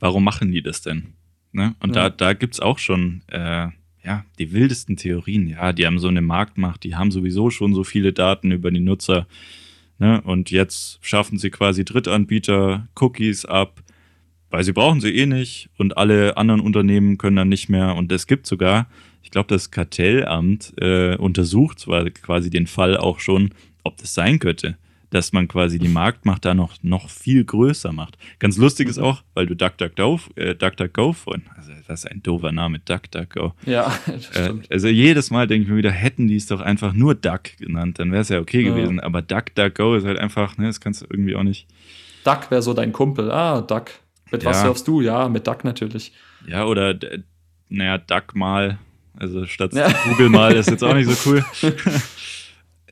[0.01, 1.15] warum machen die das denn?
[1.53, 1.75] Ne?
[1.81, 2.09] Und ja.
[2.09, 3.69] da, da gibt es auch schon äh,
[4.05, 5.49] ja, die wildesten Theorien.
[5.49, 8.81] Ja, die haben so eine Marktmacht, die haben sowieso schon so viele Daten über die
[8.81, 9.27] Nutzer.
[9.99, 10.21] Ne?
[10.23, 13.83] Und jetzt schaffen sie quasi Drittanbieter Cookies ab
[14.53, 17.97] weil sie brauchen sie eh nicht und alle anderen Unternehmen können dann nicht mehr.
[17.97, 18.87] Und es gibt sogar,
[19.23, 23.51] ich glaube, das Kartellamt äh, untersucht zwar quasi den Fall auch schon,
[23.85, 24.77] ob das sein könnte,
[25.13, 28.17] dass man quasi die Marktmacht da noch, noch viel größer macht.
[28.39, 32.51] Ganz lustig ist auch, weil du DuckDuckGo äh, DuckDuckGo von, also das ist ein doofer
[32.51, 33.53] Name, DuckDuckGo.
[33.67, 34.71] Ja, das äh, stimmt.
[34.71, 37.57] Äh, also jedes Mal denke ich mir wieder, hätten die es doch einfach nur Duck
[37.59, 38.71] genannt, dann wäre es ja okay ja.
[38.71, 39.01] gewesen.
[39.01, 41.67] Aber DuckDuckGo ist halt einfach, ne, das kannst du irgendwie auch nicht.
[42.25, 43.31] Duck wäre so dein Kumpel.
[43.31, 43.91] Ah, Duck.
[44.31, 44.51] Mit ja.
[44.51, 45.03] was surfst du?
[45.03, 46.13] Ja, mit Duck natürlich.
[46.47, 46.99] Ja, oder,
[47.69, 48.79] naja, Duck mal.
[49.15, 49.93] Also statt ja.
[50.09, 51.45] Google mal ist jetzt auch nicht so cool.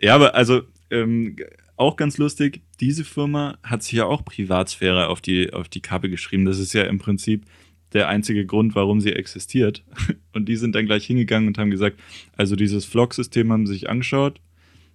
[0.00, 1.36] ja, aber also ähm,
[1.76, 6.10] auch ganz lustig, diese Firma hat sich ja auch Privatsphäre auf die, auf die Kappe
[6.10, 6.44] geschrieben.
[6.44, 7.46] Das ist ja im Prinzip
[7.92, 9.82] der einzige Grund, warum sie existiert.
[10.32, 11.98] Und die sind dann gleich hingegangen und haben gesagt,
[12.36, 14.40] also dieses Vlog-System haben sie sich angeschaut,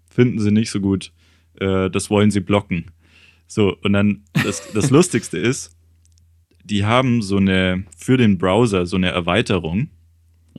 [0.10, 1.12] finden sie nicht so gut.
[1.60, 2.92] Äh, das wollen sie blocken.
[3.48, 5.76] So, und dann das, das Lustigste ist,
[6.64, 9.90] die haben so eine, für den Browser so eine Erweiterung,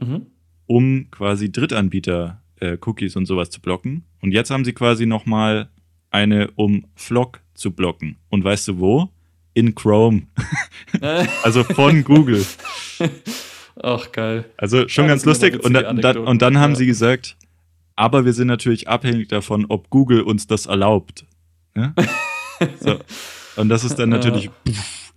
[0.00, 0.26] mhm.
[0.66, 4.04] um quasi Drittanbieter-Cookies äh, und sowas zu blocken.
[4.26, 5.68] Und jetzt haben sie quasi nochmal
[6.10, 8.16] eine, um Flock zu blocken.
[8.28, 9.08] Und weißt du wo?
[9.54, 10.26] In Chrome.
[11.44, 12.44] also von Google.
[13.80, 14.44] Ach, geil.
[14.56, 15.62] Also schon ja, ganz lustig.
[15.62, 16.76] Und, da, da, und, dann haben ja.
[16.76, 17.36] sie gesagt,
[17.94, 21.24] aber wir sind natürlich abhängig davon, ob Google uns das erlaubt.
[21.76, 21.94] Ja?
[22.80, 22.98] so.
[23.54, 24.50] Und das ist dann natürlich.
[24.68, 25.12] Pff,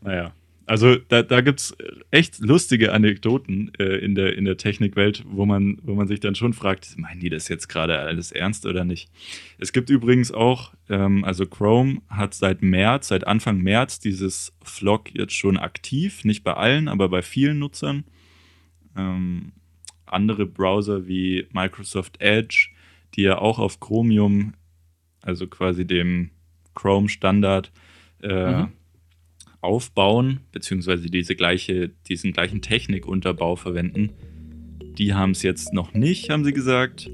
[0.00, 0.32] naja.
[0.66, 1.76] Also da, da gibt es
[2.10, 6.34] echt lustige Anekdoten äh, in, der, in der Technikwelt, wo man, wo man sich dann
[6.34, 9.10] schon fragt, meinen die das jetzt gerade alles ernst oder nicht?
[9.58, 15.14] Es gibt übrigens auch, ähm, also Chrome hat seit März, seit Anfang März dieses Flock
[15.14, 18.04] jetzt schon aktiv, nicht bei allen, aber bei vielen Nutzern.
[18.96, 19.52] Ähm,
[20.06, 22.70] andere Browser wie Microsoft Edge,
[23.16, 24.54] die ja auch auf Chromium,
[25.20, 26.30] also quasi dem
[26.74, 27.70] Chrome-Standard,
[28.22, 28.72] äh, mhm
[29.64, 34.10] aufbauen, beziehungsweise diese gleiche, diesen gleichen Technikunterbau verwenden.
[34.98, 37.10] Die haben es jetzt noch nicht, haben sie gesagt.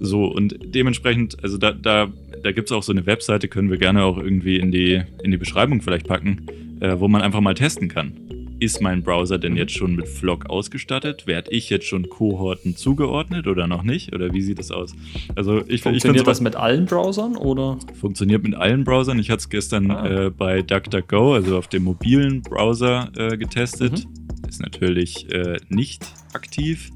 [0.00, 2.12] So, und dementsprechend, also da, da,
[2.42, 5.30] da gibt es auch so eine Webseite, können wir gerne auch irgendwie in die, in
[5.30, 6.46] die Beschreibung vielleicht packen,
[6.80, 8.12] äh, wo man einfach mal testen kann.
[8.60, 11.26] Ist mein Browser denn jetzt schon mit Flock ausgestattet?
[11.26, 14.14] Werde ich jetzt schon Kohorten zugeordnet oder noch nicht?
[14.14, 14.94] Oder wie sieht das aus?
[15.34, 17.78] Also ich, Funktioniert ich das mit allen Browsern oder?
[18.00, 19.18] Funktioniert mit allen Browsern.
[19.18, 20.26] Ich hatte es gestern ah.
[20.26, 24.06] äh, bei DuckDuckGo, also auf dem mobilen Browser, äh, getestet.
[24.06, 24.48] Mhm.
[24.48, 26.90] Ist natürlich äh, nicht aktiv.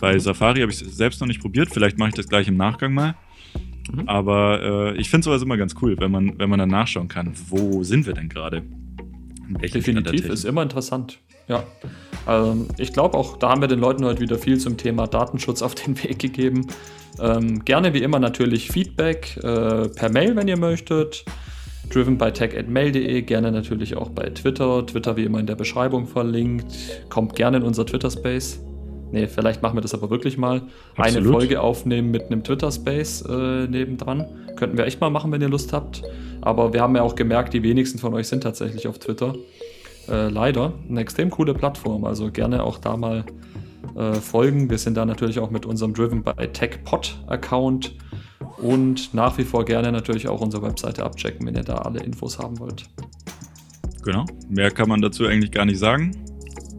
[0.00, 1.70] Bei Safari habe ich es selbst noch nicht probiert.
[1.72, 3.14] Vielleicht mache ich das gleich im Nachgang mal.
[3.92, 4.08] Mhm.
[4.08, 7.32] Aber äh, ich finde sowas immer ganz cool, wenn man, wenn man dann nachschauen kann,
[7.48, 8.62] wo sind wir denn gerade?
[9.48, 11.18] Definitiv, ist immer interessant.
[11.48, 11.64] Ja.
[12.28, 15.62] Ähm, ich glaube auch, da haben wir den Leuten heute wieder viel zum Thema Datenschutz
[15.62, 16.66] auf den Weg gegeben.
[17.20, 21.24] Ähm, gerne wie immer natürlich Feedback äh, per Mail, wenn ihr möchtet.
[21.90, 24.86] Driven by tech.mail.de, gerne natürlich auch bei Twitter.
[24.86, 26.66] Twitter wie immer in der Beschreibung verlinkt.
[27.10, 28.60] Kommt gerne in unser Twitter-Space.
[29.14, 30.62] Nee, vielleicht machen wir das aber wirklich mal.
[30.96, 31.16] Absolut.
[31.16, 34.26] Eine Folge aufnehmen mit einem Twitter-Space äh, nebendran.
[34.56, 36.02] Könnten wir echt mal machen, wenn ihr Lust habt.
[36.40, 39.36] Aber wir haben ja auch gemerkt, die wenigsten von euch sind tatsächlich auf Twitter.
[40.08, 40.72] Äh, leider.
[40.90, 42.04] Eine extrem coole Plattform.
[42.04, 43.24] Also gerne auch da mal
[43.94, 44.68] äh, folgen.
[44.68, 47.94] Wir sind da natürlich auch mit unserem Driven by TechPod Account
[48.56, 52.40] und nach wie vor gerne natürlich auch unsere Webseite abchecken, wenn ihr da alle Infos
[52.40, 52.86] haben wollt.
[54.02, 54.24] Genau.
[54.48, 56.23] Mehr kann man dazu eigentlich gar nicht sagen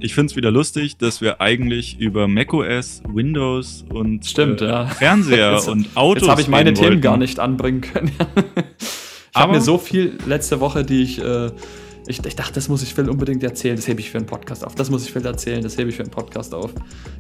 [0.06, 4.86] ich finde es wieder lustig, dass wir eigentlich über macOS, Windows und Stimmt, äh, ja.
[4.86, 6.22] Fernseher jetzt, und Autos.
[6.22, 7.02] Jetzt habe ich meine Themen wollten.
[7.02, 8.12] gar nicht anbringen können.
[8.80, 11.48] ich habe mir so viel letzte Woche, die ich, äh,
[12.08, 12.36] ich, ich.
[12.36, 13.76] dachte, das muss ich Phil unbedingt erzählen.
[13.76, 14.76] Das hebe ich für einen Podcast auf.
[14.76, 15.64] Das muss ich Phil erzählen.
[15.64, 16.72] Das hebe ich für einen Podcast auf.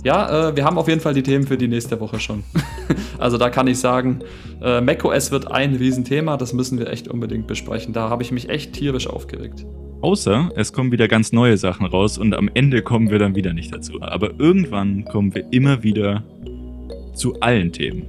[0.04, 2.44] Ja, äh, wir haben auf jeden Fall die Themen für die nächste Woche schon.
[3.18, 4.20] also da kann ich sagen,
[4.62, 6.38] äh, macOS wird ein Riesenthema.
[6.38, 7.94] Das müssen wir echt unbedingt besprechen.
[7.94, 9.66] Da habe ich mich echt tierisch aufgeregt.
[10.06, 13.54] Außer es kommen wieder ganz neue Sachen raus und am Ende kommen wir dann wieder
[13.54, 14.04] nicht dazu.
[14.04, 16.24] Aber irgendwann kommen wir immer wieder
[17.16, 18.06] zu allen Themen.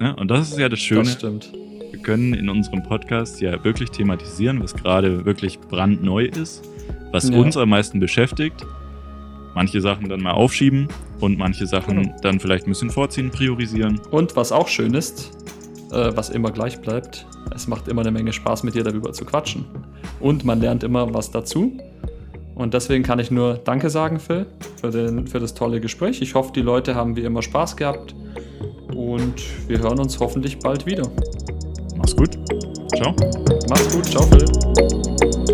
[0.00, 1.04] Ja, und das ist ja das Schöne.
[1.04, 1.52] Das stimmt.
[1.92, 6.68] Wir können in unserem Podcast ja wirklich thematisieren, was gerade wirklich brandneu ist,
[7.12, 7.38] was ja.
[7.38, 8.66] uns am meisten beschäftigt.
[9.54, 10.88] Manche Sachen dann mal aufschieben
[11.20, 12.16] und manche Sachen genau.
[12.20, 14.00] dann vielleicht ein bisschen vorziehen, priorisieren.
[14.10, 15.30] Und was auch schön ist,
[15.92, 19.24] äh, was immer gleich bleibt, es macht immer eine Menge Spaß, mit dir darüber zu
[19.24, 19.64] quatschen.
[20.20, 21.72] Und man lernt immer was dazu.
[22.54, 24.46] Und deswegen kann ich nur Danke sagen, Phil,
[24.80, 26.20] für, den, für das tolle Gespräch.
[26.20, 28.14] Ich hoffe, die Leute haben wie immer Spaß gehabt.
[28.94, 29.34] Und
[29.68, 31.08] wir hören uns hoffentlich bald wieder.
[31.96, 32.38] Mach's gut.
[32.96, 33.14] Ciao.
[33.68, 34.06] Mach's gut.
[34.06, 35.47] Ciao, Phil.